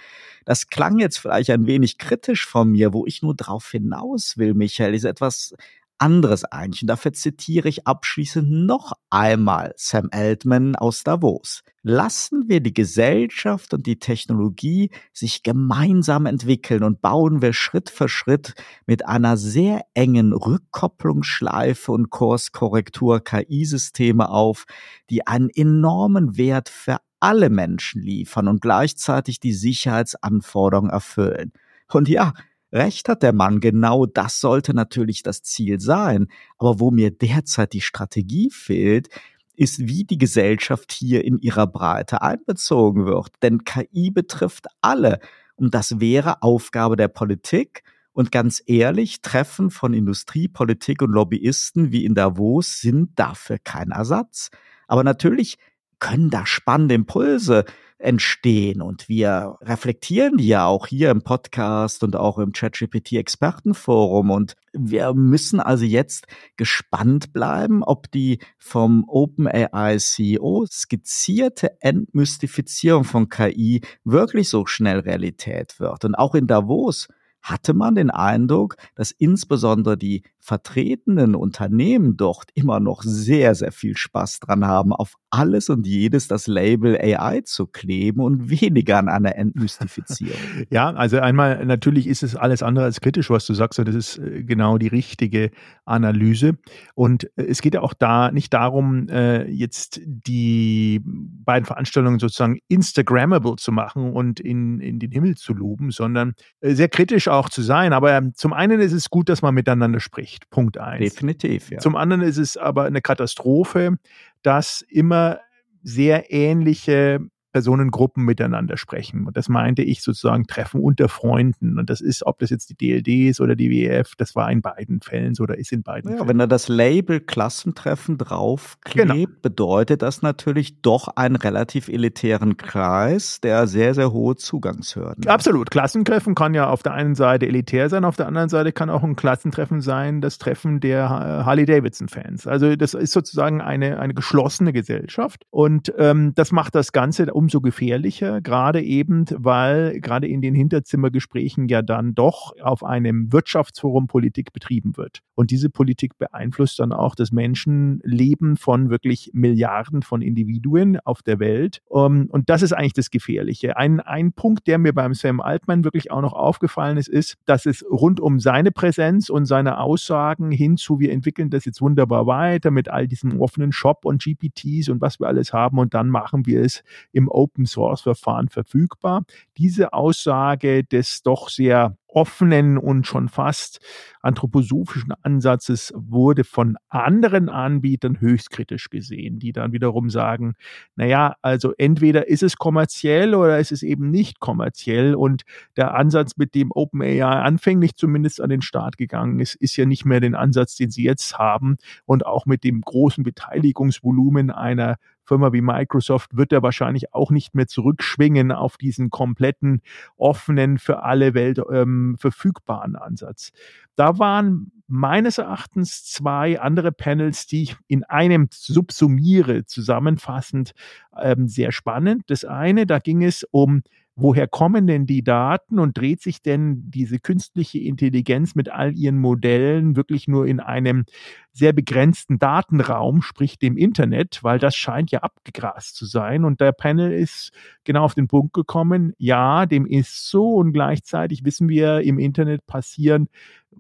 Das 0.45 0.69
klang 0.69 0.99
jetzt 0.99 1.19
vielleicht 1.19 1.51
ein 1.51 1.67
wenig 1.67 1.99
kritisch 1.99 2.47
von 2.47 2.71
mir, 2.71 2.93
wo 2.93 3.07
ich 3.07 3.23
nur 3.23 3.35
drauf 3.35 3.71
hinaus 3.71 4.39
will, 4.39 4.55
Michael, 4.55 4.95
ist 4.95 5.05
etwas 5.05 5.55
anderes 5.99 6.45
eigentlich. 6.45 6.83
Und 6.83 6.89
dafür 6.89 7.13
zitiere 7.13 7.69
ich 7.69 7.87
abschließend 7.87 8.51
noch 8.51 8.93
einmal 9.11 9.73
Sam 9.77 10.09
Altman 10.13 10.77
aus 10.77 11.05
Davos. 11.05 11.63
Lassen 11.83 12.49
wir 12.49 12.61
die 12.61 12.75
Gesellschaft 12.75 13.73
und 13.73 13.87
die 13.87 13.99
Technologie 13.99 14.91
sich 15.13 15.43
gemeinsam 15.43 16.27
entwickeln 16.27 16.83
und 16.83 17.01
bauen 17.01 17.43
wir 17.43 17.53
Schritt 17.53 17.91
für 17.91 18.09
Schritt 18.09 18.55
mit 18.87 19.07
einer 19.07 19.37
sehr 19.37 19.83
engen 19.95 20.33
Rückkopplungsschleife 20.33 21.93
und 21.93 22.11
Kurskorrektur 22.11 23.23
KI-Systeme 23.23 24.29
auf, 24.29 24.65
die 25.11 25.27
einen 25.27 25.51
enormen 25.51 26.37
Wert 26.37 26.69
für 26.69 26.99
alle 27.21 27.51
Menschen 27.51 28.03
liefern 28.03 28.49
und 28.49 28.61
gleichzeitig 28.61 29.41
die 29.41 29.53
Sicherheitsanforderungen 29.53 30.91
erfüllen. 30.91 31.53
Und 31.93 32.09
ja, 32.09 32.35
Recht 32.77 33.09
hat 33.09 33.23
der 33.23 33.33
Mann, 33.33 33.61
genau 33.61 34.05
das 34.05 34.39
sollte 34.41 34.75
natürlich 34.75 35.23
das 35.23 35.43
Ziel 35.43 35.81
sein. 35.81 36.29
Aber 36.59 36.79
wo 36.79 36.91
mir 36.91 37.11
derzeit 37.11 37.73
die 37.73 37.81
Strategie 37.81 38.51
fehlt, 38.51 39.09
ist, 39.55 39.89
wie 39.89 40.05
die 40.05 40.19
Gesellschaft 40.19 40.93
hier 40.93 41.25
in 41.25 41.39
ihrer 41.39 41.67
Breite 41.67 42.21
einbezogen 42.21 43.07
wird. 43.07 43.31
Denn 43.43 43.65
KI 43.65 44.11
betrifft 44.11 44.67
alle. 44.83 45.21
Und 45.57 45.75
das 45.75 46.01
wäre 46.01 46.43
Aufgabe 46.43 46.97
der 46.97 47.09
Politik. 47.09 47.83
Und 48.13 48.31
ganz 48.31 48.63
ehrlich, 48.67 49.23
Treffen 49.23 49.71
von 49.71 49.95
Industrie, 49.95 50.49
Politik 50.49 51.01
und 51.03 51.13
Lobbyisten 51.13 51.93
wie 51.93 52.05
in 52.05 52.15
Davos 52.15 52.81
sind 52.81 53.19
dafür 53.19 53.57
kein 53.63 53.91
Ersatz. 53.91 54.51
Aber 54.87 55.03
natürlich 55.03 55.59
können 55.99 56.29
da 56.31 56.45
spannende 56.45 56.95
Impulse 56.95 57.65
entstehen. 57.99 58.83
Und 58.83 59.09
wir 59.09 59.57
reflektieren 59.63 60.37
die 60.37 60.49
ja 60.49 60.67
auch 60.67 60.87
hier 60.87 61.11
im 61.11 61.23
Podcast 61.23 62.05
und 62.05 62.17
auch 62.17 62.39
im 62.39 62.53
ChatGPT 62.53 63.13
Expertenforum. 63.13 64.31
Und 64.31 64.55
wir 64.73 65.15
müssen 65.15 65.61
also 65.61 65.85
jetzt 65.85 66.27
gespannt 66.57 67.33
bleiben, 67.33 67.83
ob 67.83 68.11
die 68.11 68.41
vom 68.59 69.05
OpenAI 69.09 69.97
CEO 69.99 70.67
skizzierte 70.71 71.81
Entmystifizierung 71.81 73.05
von 73.05 73.29
KI 73.29 73.81
wirklich 74.05 74.49
so 74.49 74.67
schnell 74.67 75.01
Realität 75.01 75.81
wird. 75.81 76.05
Und 76.05 76.15
auch 76.15 76.35
in 76.35 76.47
Davos 76.47 77.09
hatte 77.47 77.75
man 77.75 77.95
den 77.95 78.11
Eindruck, 78.11 78.77
dass 78.97 79.13
insbesondere 79.13 79.97
die 79.97 80.23
vertretenen 80.41 81.35
Unternehmen 81.35 82.17
dort 82.17 82.51
immer 82.55 82.81
noch 82.81 83.03
sehr, 83.03 83.55
sehr 83.55 83.73
viel 83.73 83.97
Spaß 83.97 84.41
dran 84.41 84.67
haben, 84.67 84.93
auf 84.93 85.15
alles 85.31 85.69
und 85.69 85.87
jedes 85.87 86.29
das 86.29 86.47
Label 86.47 86.97
AI 86.97 87.43
zu 87.43 87.67
kleben 87.67 88.21
und 88.21 88.51
weniger 88.51 88.99
an 88.99 89.09
einer 89.09 89.37
Entmystifizierung. 89.37 90.39
ja, 90.71 90.91
also 90.91 91.19
einmal 91.19 91.65
natürlich 91.67 92.07
ist 92.07 92.23
es 92.23 92.37
alles 92.37 92.63
andere 92.63 92.85
als 92.85 93.01
kritisch, 93.01 93.31
was 93.31 93.47
du 93.47 93.55
sagst, 93.55 93.79
und 93.79 93.87
das 93.87 93.95
ist 93.95 94.19
äh, 94.19 94.43
genau 94.43 94.79
die 94.79 94.89
richtige 94.89 95.51
Analyse. 95.85 96.59
Und 96.95 97.25
äh, 97.37 97.45
es 97.45 97.61
geht 97.61 97.75
ja 97.75 97.83
auch 97.83 97.95
da 97.95 98.33
nicht 98.33 98.55
darum, 98.55 99.09
äh, 99.09 99.49
jetzt 99.49 100.01
die 100.05 101.01
beiden 101.05 101.67
Veranstaltungen 101.67 102.19
sozusagen 102.19 102.59
Instagrammable 102.69 103.57
zu 103.57 103.73
machen 103.73 104.13
und 104.13 104.41
in, 104.41 104.81
in 104.81 104.99
den 104.99 105.13
Himmel 105.13 105.37
zu 105.37 105.55
loben, 105.55 105.91
sondern 105.91 106.35
sehr 106.61 106.89
kritisch 106.89 107.29
auch 107.29 107.36
zu 107.49 107.63
sein. 107.63 107.93
Aber 107.93 108.13
ähm, 108.13 108.33
zum 108.35 108.53
einen 108.53 108.81
ist 108.81 108.93
es 108.93 109.11
gut, 109.11 109.29
dass 109.29 109.43
man 109.43 109.55
miteinander 109.55 110.01
spricht. 110.01 110.51
Punkt 110.51 110.79
eins. 110.79 111.13
Definitiv, 111.13 111.71
ja. 111.71 111.79
Zum 111.79 111.97
anderen 111.97 112.23
ist 112.23 112.39
es 112.39 112.57
aber 112.57 112.85
eine 112.85 113.01
Katastrophe, 113.01 113.97
dass 114.43 114.83
immer 114.89 115.41
sehr 115.83 116.33
ähnliche 116.33 117.21
Personengruppen 117.57 118.23
miteinander 118.23 118.77
sprechen. 118.77 119.27
Und 119.27 119.35
das 119.35 119.49
meinte 119.49 119.81
ich 119.81 120.03
sozusagen 120.03 120.47
Treffen 120.47 120.79
unter 120.83 121.09
Freunden. 121.09 121.79
Und 121.79 121.89
das 121.89 122.03
ist, 122.03 122.27
ob 122.27 122.39
das 122.39 122.51
jetzt 122.51 122.69
die 122.69 122.75
DLD 122.75 123.31
ist 123.31 123.41
oder 123.41 123.57
die 123.57 123.71
WF, 123.71 124.15
das 124.19 124.37
war 124.37 124.53
in 124.53 124.61
beiden 124.61 125.01
Fällen 125.01 125.35
so 125.35 125.45
oder 125.45 125.57
ist 125.57 125.73
in 125.73 125.83
beiden 125.83 126.11
ja, 126.11 126.17
Fällen. 126.19 126.29
Wenn 126.29 126.39
da 126.39 126.47
das 126.47 126.69
Label 126.69 127.19
Klassentreffen 127.19 128.19
draufklebt, 128.19 129.09
genau. 129.09 129.27
bedeutet 129.41 130.03
das 130.03 130.21
natürlich 130.21 130.83
doch 130.83 131.09
einen 131.17 131.37
relativ 131.37 131.89
elitären 131.89 132.59
Kreis, 132.59 133.41
der 133.41 133.67
sehr, 133.67 133.95
sehr 133.95 134.13
hohe 134.13 134.37
Zugangshürden 134.37 135.25
hat. 135.25 135.29
Absolut. 135.29 135.71
Klassentreffen 135.71 136.35
kann 136.35 136.53
ja 136.53 136.69
auf 136.69 136.83
der 136.83 136.93
einen 136.93 137.15
Seite 137.15 137.47
elitär 137.47 137.89
sein, 137.89 138.05
auf 138.05 138.17
der 138.17 138.27
anderen 138.27 138.51
Seite 138.51 138.73
kann 138.73 138.91
auch 138.91 139.03
ein 139.03 139.17
Klassentreffen 139.17 139.81
sein, 139.81 140.21
das 140.21 140.37
Treffen 140.37 140.81
der 140.81 141.09
Harley-Davidson-Fans. 141.09 142.47
Also 142.47 142.77
das 142.77 142.93
ist 142.93 143.13
sozusagen 143.13 143.63
eine, 143.63 143.99
eine 143.99 144.13
geschlossene 144.13 144.75
Gesellschaft. 144.75 145.47
Und 145.49 145.95
ähm, 145.97 146.35
das 146.35 146.53
macht 146.53 146.75
das 146.75 146.93
Ganze 146.93 147.33
um 147.33 147.46
umso 147.47 147.61
gefährlicher, 147.61 148.41
gerade 148.41 148.83
eben, 148.83 149.25
weil 149.31 150.01
gerade 150.01 150.27
in 150.27 150.43
den 150.43 150.53
Hinterzimmergesprächen 150.53 151.69
ja 151.69 151.81
dann 151.81 152.13
doch 152.13 152.53
auf 152.61 152.83
einem 152.83 153.33
Wirtschaftsforum 153.33 154.09
Politik 154.09 154.53
betrieben 154.53 154.97
wird. 154.97 155.21
Und 155.37 155.53
diese 155.53 155.71
Politik 155.71 156.19
beeinflusst 156.19 156.81
dann 156.81 156.93
auch 156.93 157.15
das 157.15 157.31
Menschenleben 157.31 158.57
von 158.57 158.91
wirklich 158.91 159.31
Milliarden 159.33 160.03
von 160.03 160.23
Individuen 160.23 160.99
auf 161.05 161.23
der 161.23 161.39
Welt. 161.39 161.83
Um, 161.87 162.27
und 162.31 162.51
das 162.51 162.63
ist 162.63 162.73
eigentlich 162.73 162.95
das 162.95 163.11
Gefährliche. 163.11 163.77
Ein, 163.77 164.01
ein 164.01 164.33
Punkt, 164.33 164.67
der 164.67 164.79
mir 164.79 164.93
beim 164.93 165.15
Sam 165.15 165.41
Altman 165.41 165.85
wirklich 165.85 166.11
auch 166.11 166.23
noch 166.23 166.33
aufgefallen 166.33 166.97
ist, 166.97 167.09
ist, 167.09 167.37
dass 167.45 167.65
es 167.65 167.85
rund 167.89 168.19
um 168.19 168.41
seine 168.41 168.73
Präsenz 168.73 169.29
und 169.29 169.47
seine 169.47 169.79
Aussagen 169.79 170.51
hinzu, 170.51 170.99
wir 170.99 171.13
entwickeln 171.13 171.51
das 171.51 171.65
jetzt 171.65 171.81
wunderbar 171.81 172.27
weiter 172.27 172.73
mit 172.73 172.89
all 172.89 173.07
diesem 173.07 173.41
offenen 173.41 173.71
Shop 173.71 174.05
und 174.05 174.21
GPTs 174.21 174.89
und 174.89 175.01
was 175.01 175.21
wir 175.21 175.29
alles 175.29 175.53
haben 175.53 175.79
und 175.79 175.95
dann 175.95 176.09
machen 176.09 176.45
wir 176.45 176.63
es 176.63 176.83
im 177.13 177.29
Open 177.37 177.67
Source 177.67 178.03
Verfahren 178.03 178.49
verfügbar. 178.49 179.25
Diese 179.59 179.93
Aussage 179.93 180.83
des 180.85 181.23
doch 181.23 181.49
sehr 181.49 181.97
offenen 182.17 182.79
und 182.79 183.07
schon 183.07 183.29
fast 183.29 183.79
anthroposophischen 184.23 185.13
Ansatzes 185.23 185.93
wurde 185.95 186.45
von 186.45 186.79
anderen 186.89 187.51
Anbietern 187.51 188.21
höchst 188.21 188.51
kritisch 188.51 188.89
gesehen, 188.89 189.39
die 189.39 189.53
dann 189.53 189.73
wiederum 189.73 190.09
sagen, 190.09 190.55
naja, 190.97 191.37
also 191.43 191.75
entweder 191.77 192.27
ist 192.27 192.43
es 192.43 192.57
kommerziell 192.57 193.35
oder 193.35 193.59
ist 193.59 193.71
es 193.71 193.83
eben 193.83 194.11
nicht 194.11 194.41
kommerziell. 194.41 195.15
Und 195.15 195.43
der 195.77 195.95
Ansatz, 195.95 196.39
mit 196.39 196.55
dem 196.55 196.73
OpenAI 196.73 197.23
anfänglich 197.23 197.97
zumindest 197.97 198.41
an 198.41 198.49
den 198.49 198.63
Start 198.63 198.97
gegangen 198.97 199.39
ist, 199.39 199.55
ist 199.55 199.77
ja 199.77 199.85
nicht 199.85 200.07
mehr 200.07 200.21
den 200.21 200.35
Ansatz, 200.35 200.75
den 200.75 200.91
sie 200.91 201.05
jetzt 201.05 201.39
haben. 201.39 201.77
Und 202.07 202.25
auch 202.25 202.47
mit 202.47 202.65
dem 202.65 202.81
großen 202.81 203.25
Beteiligungsvolumen 203.25 204.51
einer 204.51 204.97
Firma 205.27 205.53
wie 205.53 205.61
Microsoft 205.61 206.37
wird 206.37 206.53
er 206.53 206.63
wahrscheinlich 206.63 207.13
auch 207.13 207.31
nicht 207.31 207.55
mehr 207.55 207.67
zurückschwingen 207.67 208.53
auf 208.53 208.77
diesen 208.77 209.11
kompletten 209.11 209.83
offenen 210.17 210.79
für 210.79 211.03
alle 211.03 211.35
Welt 211.35 211.61
ähm, 211.71 212.06
verfügbaren 212.17 212.97
Ansatz. 212.97 213.51
Da 213.97 214.19
waren 214.19 214.71
meines 214.87 215.39
Erachtens 215.39 216.05
zwei 216.05 216.61
andere 216.61 216.93
Panels, 216.93 217.47
die 217.47 217.65
ich 217.65 217.77
in 217.89 218.05
einem 218.05 218.49
subsumiere, 218.53 219.65
zusammenfassend 219.65 220.73
ähm, 221.19 221.49
sehr 221.49 221.73
spannend. 221.73 222.25
Das 222.29 222.45
eine, 222.45 222.87
da 222.87 223.01
ging 223.01 223.25
es 223.25 223.45
um 223.51 223.83
woher 224.17 224.49
kommen 224.49 224.87
denn 224.87 225.05
die 225.07 225.23
Daten 225.23 225.79
und 225.79 225.97
dreht 225.99 226.23
sich 226.23 226.41
denn 226.41 226.91
diese 226.91 227.19
künstliche 227.19 227.79
Intelligenz 227.79 228.55
mit 228.55 228.71
all 228.71 228.95
ihren 228.97 229.19
Modellen 229.19 229.95
wirklich 229.95 230.27
nur 230.27 230.47
in 230.47 230.59
einem 230.59 231.05
sehr 231.53 231.75
begrenzten 231.75 232.39
Datenraum, 232.39 233.21
sprich 233.21 233.59
dem 233.59 233.77
Internet, 233.77 234.43
weil 234.43 234.59
das 234.59 234.75
scheint 234.75 235.11
ja 235.11 235.21
abgegrast 235.21 235.97
zu 235.97 236.07
sein. 236.07 236.45
Und 236.45 236.61
der 236.61 236.73
Panel 236.73 237.13
ist 237.13 237.51
genau 237.85 238.05
auf 238.05 238.15
den 238.15 238.27
Punkt 238.27 238.55
gekommen, 238.55 239.13
ja, 239.19 239.67
dem 239.67 239.87
ist 239.87 240.29
so 240.31 240.55
und 240.55 240.73
gleichzeitig 240.73 241.45
wissen 241.45 241.69
wir, 241.69 242.01
im 242.01 242.19
Internet 242.19 242.67
passieren 242.67 243.29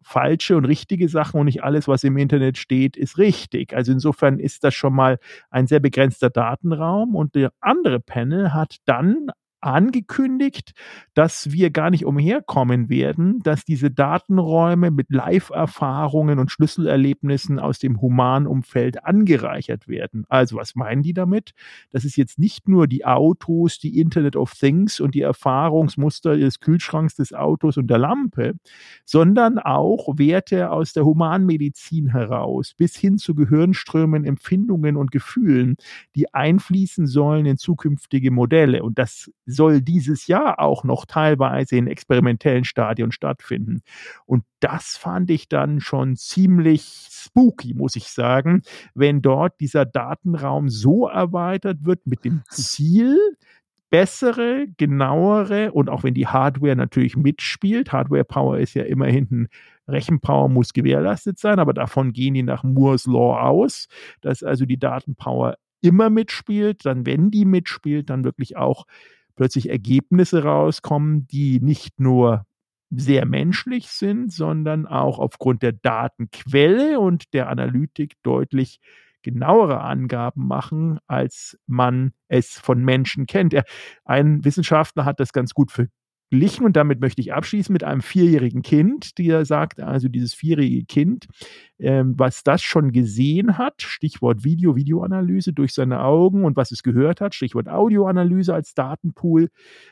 falsche 0.03 0.57
und 0.57 0.66
richtige 0.66 1.09
Sachen 1.09 1.40
und 1.40 1.46
nicht 1.46 1.64
alles, 1.64 1.88
was 1.88 2.05
im 2.05 2.16
Internet 2.18 2.59
steht, 2.59 2.96
ist 2.96 3.18
richtig. 3.18 3.75
Also 3.75 3.92
insofern 3.92 4.38
ist 4.38 4.64
das 4.64 4.75
schon 4.75 4.94
mal 4.94 5.18
ein 5.51 5.66
sehr 5.66 5.81
begrenzter 5.81 6.31
Datenraum 6.31 7.14
und 7.14 7.35
der 7.35 7.53
andere 7.61 8.01
Panel 8.01 8.53
hat 8.53 8.77
dann 8.85 9.31
angekündigt, 9.67 10.73
dass 11.15 11.53
wir 11.53 11.71
gar 11.71 11.91
nicht 11.91 12.07
umherkommen 12.07 12.89
werden, 12.89 13.41
dass 13.41 13.65
diese 13.65 13.91
Datenräume 13.91 14.91
mit 14.91 15.11
Live-Erfahrungen 15.11 16.39
und 16.39 16.51
Schlüsselerlebnissen 16.51 17.59
aus 17.59 17.79
dem 17.79 18.01
humanen 18.01 18.47
Umfeld 18.47 19.05
angereichert 19.05 19.89
werden. 19.89 20.25
Also 20.29 20.57
was 20.57 20.75
meinen 20.75 21.03
die 21.03 21.13
damit? 21.13 21.53
Das 21.91 22.05
ist 22.05 22.17
jetzt 22.17 22.39
nicht 22.39 22.69
nur 22.69 22.87
die 22.87 23.05
Autos, 23.05 23.79
die 23.79 23.99
Internet 24.01 24.37
of 24.37 24.53
Things 24.55 25.01
und 25.01 25.15
die 25.15 25.23
Erfahrungsmuster 25.23 26.37
des 26.37 26.61
Kühlschranks, 26.61 27.17
des 27.17 27.33
Autos 27.33 27.77
und 27.77 27.89
der 27.89 27.99
Lampe, 27.99 28.55
sondern 29.05 29.59
auch 29.59 30.19
Werte 30.19 30.71
aus 30.71 30.93
der 30.93 31.05
Humanmedizin 31.05 32.11
heraus, 32.11 32.75
bis 32.77 32.97
hin 32.97 33.19
zu 33.19 33.35
Gehirnströmen, 33.35 34.25
Empfindungen 34.25 34.97
und 34.97 35.11
Gefühlen, 35.11 35.77
die 36.15 36.33
einfließen 36.33 37.07
sollen 37.07 37.47
in 37.47 37.57
zukünftige 37.57 38.31
Modelle. 38.31 38.83
Und 38.83 38.99
das 38.99 39.31
soll 39.57 39.81
dieses 39.81 40.27
Jahr 40.27 40.61
auch 40.61 40.85
noch 40.85 41.07
teilweise 41.07 41.77
in 41.77 41.88
experimentellen 41.88 42.64
Stadien 42.64 43.11
stattfinden. 43.11 43.83
Und 44.27 44.45
das 44.61 44.97
fand 44.97 45.31
ich 45.31 45.49
dann 45.49 45.81
schon 45.81 46.16
ziemlich 46.16 47.09
spooky, 47.11 47.75
muss 47.75 47.97
ich 47.97 48.09
sagen, 48.09 48.62
wenn 48.95 49.23
dort 49.23 49.61
dieser 49.61 49.85
Datenraum 49.85 50.69
so 50.69 51.09
erweitert 51.09 51.79
wird 51.85 52.07
mit 52.07 52.25
dem 52.25 52.42
Ziel, 52.51 53.19
bessere, 53.90 54.66
genauere 54.77 55.73
und 55.73 55.88
auch 55.88 56.03
wenn 56.03 56.14
die 56.14 56.27
Hardware 56.27 56.77
natürlich 56.77 57.16
mitspielt, 57.16 57.92
Hardware 57.92 58.25
Power 58.25 58.59
ist 58.59 58.75
ja 58.75 58.83
immer 58.83 59.07
hinten 59.07 59.49
Rechenpower 59.88 60.49
muss 60.49 60.73
gewährleistet 60.73 61.38
sein, 61.38 61.59
aber 61.59 61.73
davon 61.73 62.12
gehen 62.12 62.35
die 62.35 62.42
nach 62.42 62.64
Moore's 62.64 63.07
Law 63.07 63.40
aus, 63.40 63.87
dass 64.21 64.42
also 64.42 64.64
die 64.66 64.79
Datenpower 64.79 65.57
immer 65.81 66.11
mitspielt, 66.11 66.85
dann 66.85 67.07
wenn 67.07 67.31
die 67.31 67.45
mitspielt, 67.45 68.11
dann 68.11 68.25
wirklich 68.25 68.57
auch 68.57 68.87
plötzlich 69.37 69.68
Ergebnisse 69.68 70.42
rauskommen, 70.42 71.27
die 71.29 71.61
nicht 71.61 72.01
nur 72.01 72.44
sehr 72.90 73.27
menschlich 73.27 73.88
sind, 73.88 74.33
sondern 74.33 74.87
auch 74.87 75.18
aufgrund 75.18 75.62
der 75.62 75.72
Datenquelle 75.72 77.01
und 77.01 77.33
der 77.35 77.49
Analytik 77.49 78.14
deutlich 78.22 78.81
genauere 79.22 79.81
Angaben 79.81 80.46
machen, 80.46 80.99
als 81.09 81.59
man 81.66 82.12
es 82.29 82.59
von 82.59 82.85
Menschen 82.85 83.27
kennt. 83.27 83.55
Ein 84.05 84.44
Wissenschaftler 84.44 85.05
hat 85.05 85.18
das 85.18 85.33
ganz 85.33 85.53
gut 85.53 85.72
verglichen 86.31 86.67
und 86.67 86.77
damit 86.77 87.01
möchte 87.01 87.21
ich 87.21 87.33
abschließen 87.33 87.73
mit 87.73 87.85
einem 87.85 88.03
vierjährigen 88.03 88.62
Kind, 88.62 89.19
der 89.19 89.45
sagt, 89.45 89.81
also 89.81 90.09
dieses 90.09 90.35
vierjährige 90.35 90.85
Kind, 90.85 91.27
ähm, 91.79 92.15
was 92.17 92.43
das 92.43 92.62
schon 92.62 92.93
gesehen 92.93 93.59
hat, 93.59 93.83
Stichwort 93.83 94.45
Video, 94.45 94.77
Videoanalyse 94.77 95.53
durch 95.53 95.73
seine 95.73 96.03
Augen 96.03 96.45
und 96.45 96.57
was 96.57 96.73
es 96.73 96.83
gehört 96.83 97.21
hat, 97.21 97.35
Stichwort 97.35 97.69
Audioanalyse 97.69 98.55
als 98.55 98.75
Datenpool, 98.75 99.49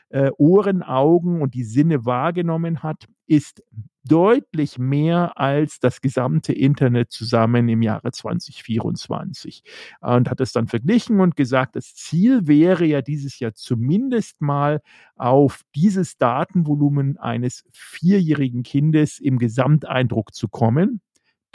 äh, 0.09 0.31
Ohren, 0.37 0.83
Augen 0.83 1.41
und 1.41 1.53
die 1.53 1.63
Sinne 1.63 2.05
wahrgenommen 2.05 2.83
hat, 2.83 3.05
ist 3.27 3.63
deutlich 4.07 4.77
mehr 4.77 5.37
als 5.39 5.79
das 5.79 6.01
gesamte 6.01 6.53
Internet 6.53 7.11
zusammen 7.11 7.67
im 7.67 7.81
Jahre 7.81 8.11
2024. 8.11 9.63
Und 10.01 10.29
hat 10.29 10.41
es 10.41 10.51
dann 10.51 10.67
verglichen 10.67 11.19
und 11.19 11.35
gesagt, 11.35 11.75
das 11.75 11.95
Ziel 11.95 12.47
wäre 12.47 12.85
ja 12.85 13.01
dieses 13.01 13.39
Jahr 13.39 13.53
zumindest 13.53 14.41
mal 14.41 14.81
auf 15.15 15.61
dieses 15.75 16.17
Datenvolumen 16.17 17.17
eines 17.17 17.63
vierjährigen 17.73 18.63
Kindes 18.63 19.19
im 19.19 19.39
Gesamteindruck 19.39 20.33
zu 20.33 20.47
kommen. 20.47 21.01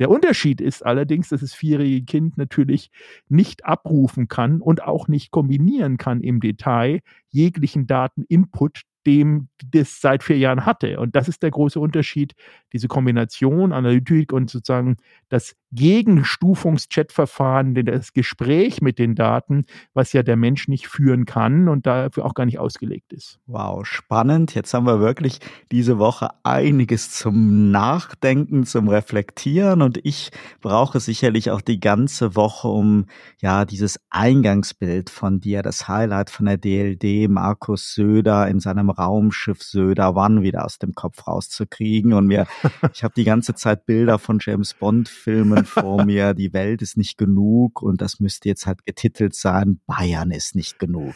Der 0.00 0.08
Unterschied 0.08 0.62
ist 0.62 0.84
allerdings, 0.84 1.28
dass 1.28 1.42
das 1.42 1.52
vierjährige 1.52 2.06
Kind 2.06 2.38
natürlich 2.38 2.90
nicht 3.28 3.66
abrufen 3.66 4.28
kann 4.28 4.62
und 4.62 4.82
auch 4.82 5.08
nicht 5.08 5.30
kombinieren 5.30 5.98
kann 5.98 6.22
im 6.22 6.40
Detail 6.40 7.00
jeglichen 7.28 7.86
Dateninput, 7.86 8.80
dem 9.06 9.48
das 9.64 10.00
seit 10.00 10.22
vier 10.22 10.38
Jahren 10.38 10.66
hatte. 10.66 11.00
Und 11.00 11.16
das 11.16 11.28
ist 11.28 11.42
der 11.42 11.50
große 11.50 11.80
Unterschied, 11.80 12.34
diese 12.72 12.88
Kombination 12.88 13.72
Analytik 13.72 14.32
und 14.32 14.50
sozusagen 14.50 14.96
das 15.28 15.56
Gegenstufungs-Chat-Verfahren, 15.72 17.74
das 17.74 18.12
Gespräch 18.12 18.82
mit 18.82 18.98
den 18.98 19.14
Daten, 19.14 19.64
was 19.94 20.12
ja 20.12 20.22
der 20.22 20.36
Mensch 20.36 20.68
nicht 20.68 20.88
führen 20.88 21.26
kann 21.26 21.68
und 21.68 21.86
dafür 21.86 22.24
auch 22.24 22.34
gar 22.34 22.44
nicht 22.44 22.58
ausgelegt 22.58 23.12
ist. 23.12 23.38
Wow, 23.46 23.86
spannend. 23.86 24.54
Jetzt 24.54 24.74
haben 24.74 24.86
wir 24.86 25.00
wirklich 25.00 25.38
diese 25.70 25.98
Woche 25.98 26.30
einiges 26.42 27.12
zum 27.12 27.70
Nachdenken, 27.70 28.64
zum 28.64 28.88
Reflektieren 28.88 29.82
und 29.82 30.00
ich 30.04 30.30
brauche 30.60 30.98
sicherlich 30.98 31.50
auch 31.50 31.60
die 31.60 31.78
ganze 31.78 32.34
Woche, 32.34 32.68
um 32.68 33.06
ja 33.40 33.64
dieses 33.64 34.00
Eingangsbild 34.10 35.10
von 35.10 35.40
dir, 35.40 35.62
das 35.62 35.86
Highlight 35.86 36.30
von 36.30 36.46
der 36.46 36.58
DLD, 36.58 37.30
Markus 37.30 37.94
Söder 37.94 38.48
in 38.48 38.60
seinem 38.60 38.90
Raumschiff 38.90 39.62
Söder 39.62 40.16
One 40.16 40.42
wieder 40.42 40.64
aus 40.64 40.78
dem 40.78 40.94
Kopf 40.94 41.28
rauszukriegen 41.28 42.12
und 42.12 42.26
mir, 42.26 42.46
ich 42.92 43.04
habe 43.04 43.14
die 43.16 43.24
ganze 43.24 43.54
Zeit 43.54 43.86
Bilder 43.86 44.18
von 44.18 44.38
James 44.40 44.74
Bond 44.74 45.08
Filmen 45.08 45.59
Namen 45.60 45.66
vor 45.66 46.04
mir, 46.04 46.34
die 46.34 46.52
Welt 46.52 46.82
ist 46.82 46.96
nicht 46.96 47.18
genug 47.18 47.82
und 47.82 48.00
das 48.00 48.20
müsste 48.20 48.48
jetzt 48.48 48.66
halt 48.66 48.84
getitelt 48.86 49.34
sein, 49.34 49.80
Bayern 49.86 50.30
ist 50.30 50.54
nicht 50.54 50.78
genug. 50.78 51.14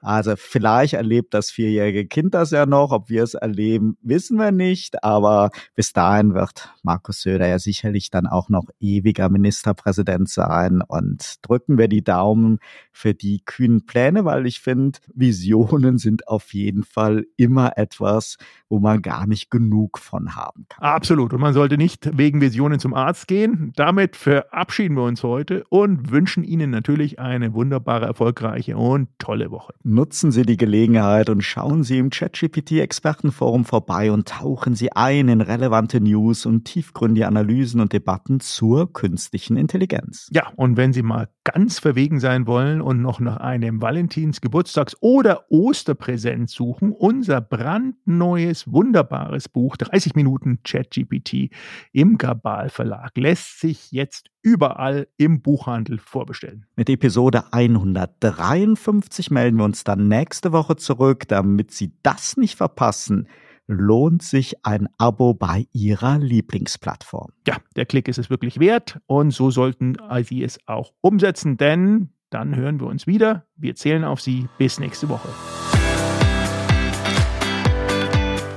Also 0.00 0.34
vielleicht 0.36 0.94
erlebt 0.94 1.34
das 1.34 1.50
vierjährige 1.50 2.06
Kind 2.06 2.34
das 2.34 2.50
ja 2.50 2.66
noch, 2.66 2.92
ob 2.92 3.08
wir 3.08 3.22
es 3.22 3.34
erleben, 3.34 3.96
wissen 4.02 4.38
wir 4.38 4.52
nicht, 4.52 5.02
aber 5.02 5.50
bis 5.74 5.92
dahin 5.92 6.34
wird 6.34 6.70
Markus 6.82 7.22
Söder 7.22 7.46
ja 7.46 7.58
sicherlich 7.58 8.10
dann 8.10 8.26
auch 8.26 8.48
noch 8.48 8.66
ewiger 8.80 9.28
Ministerpräsident 9.28 10.28
sein 10.28 10.82
und 10.86 11.36
drücken 11.42 11.78
wir 11.78 11.88
die 11.88 12.04
Daumen 12.04 12.58
für 12.92 13.14
die 13.14 13.42
kühnen 13.44 13.84
Pläne, 13.86 14.24
weil 14.24 14.46
ich 14.46 14.60
finde, 14.60 14.98
Visionen 15.14 15.98
sind 15.98 16.28
auf 16.28 16.54
jeden 16.54 16.84
Fall 16.84 17.26
immer 17.36 17.76
etwas, 17.76 18.36
wo 18.68 18.78
man 18.78 19.02
gar 19.02 19.26
nicht 19.26 19.50
genug 19.50 19.98
von 19.98 20.34
haben 20.34 20.66
kann. 20.68 20.84
Absolut. 20.84 21.32
Und 21.32 21.40
man 21.40 21.54
sollte 21.54 21.76
nicht 21.76 22.16
wegen 22.16 22.40
Visionen 22.40 22.78
zum 22.78 22.94
Arzt 22.94 23.28
gehen. 23.28 23.65
Damit 23.74 24.16
verabschieden 24.16 24.96
wir 24.96 25.02
uns 25.02 25.22
heute 25.22 25.64
und 25.68 26.10
wünschen 26.10 26.44
Ihnen 26.44 26.70
natürlich 26.70 27.18
eine 27.18 27.54
wunderbare, 27.54 28.06
erfolgreiche 28.06 28.76
und 28.76 29.08
tolle 29.18 29.50
Woche. 29.50 29.74
Nutzen 29.82 30.30
Sie 30.30 30.42
die 30.42 30.56
Gelegenheit 30.56 31.28
und 31.28 31.42
schauen 31.42 31.82
Sie 31.82 31.98
im 31.98 32.10
ChatGPT-Expertenforum 32.10 33.64
vorbei 33.64 34.12
und 34.12 34.28
tauchen 34.28 34.74
Sie 34.74 34.92
ein 34.92 35.28
in 35.28 35.40
relevante 35.40 36.00
News 36.00 36.46
und 36.46 36.64
tiefgründige 36.64 37.26
Analysen 37.26 37.80
und 37.80 37.92
Debatten 37.92 38.40
zur 38.40 38.92
künstlichen 38.92 39.56
Intelligenz. 39.56 40.28
Ja, 40.32 40.52
und 40.56 40.76
wenn 40.76 40.92
Sie 40.92 41.02
mal 41.02 41.28
ganz 41.44 41.78
verwegen 41.78 42.20
sein 42.20 42.46
wollen 42.46 42.80
und 42.80 43.00
noch 43.00 43.20
nach 43.20 43.38
einem 43.38 43.80
Valentins, 43.80 44.40
Geburtstags- 44.40 44.96
oder 45.00 45.50
Osterpräsent 45.50 46.50
suchen, 46.50 46.92
unser 46.92 47.40
brandneues, 47.40 48.70
wunderbares 48.70 49.48
Buch 49.48 49.76
30 49.76 50.14
Minuten 50.14 50.60
ChatGPT 50.64 51.50
im 51.92 52.18
Gabal 52.18 52.68
Verlag 52.68 53.16
lässt 53.16 53.55
sich 53.58 53.92
jetzt 53.92 54.30
überall 54.42 55.08
im 55.16 55.42
Buchhandel 55.42 55.98
vorbestellen. 55.98 56.66
Mit 56.76 56.88
Episode 56.88 57.52
153 57.52 59.30
melden 59.30 59.58
wir 59.58 59.64
uns 59.64 59.84
dann 59.84 60.08
nächste 60.08 60.52
Woche 60.52 60.76
zurück, 60.76 61.26
damit 61.28 61.70
Sie 61.70 61.92
das 62.02 62.36
nicht 62.36 62.56
verpassen 62.56 63.28
lohnt 63.68 64.22
sich 64.22 64.64
ein 64.64 64.88
Abo 64.98 65.34
bei 65.34 65.66
Ihrer 65.72 66.18
Lieblingsplattform. 66.18 67.32
Ja, 67.46 67.56
der 67.74 67.86
Klick 67.86 68.08
ist 68.08 68.18
es 68.18 68.30
wirklich 68.30 68.60
wert 68.60 69.00
und 69.06 69.32
so 69.32 69.50
sollten 69.50 69.96
Sie 70.22 70.42
es 70.42 70.58
auch 70.66 70.92
umsetzen, 71.00 71.56
denn 71.56 72.10
dann 72.30 72.56
hören 72.56 72.80
wir 72.80 72.86
uns 72.86 73.06
wieder. 73.06 73.46
Wir 73.56 73.74
zählen 73.74 74.04
auf 74.04 74.20
Sie. 74.20 74.48
Bis 74.58 74.78
nächste 74.80 75.08
Woche. 75.08 75.28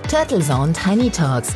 Turtle 0.08 0.40
Zone 0.40 0.74
Tiny 0.74 1.10
Talks 1.12 1.56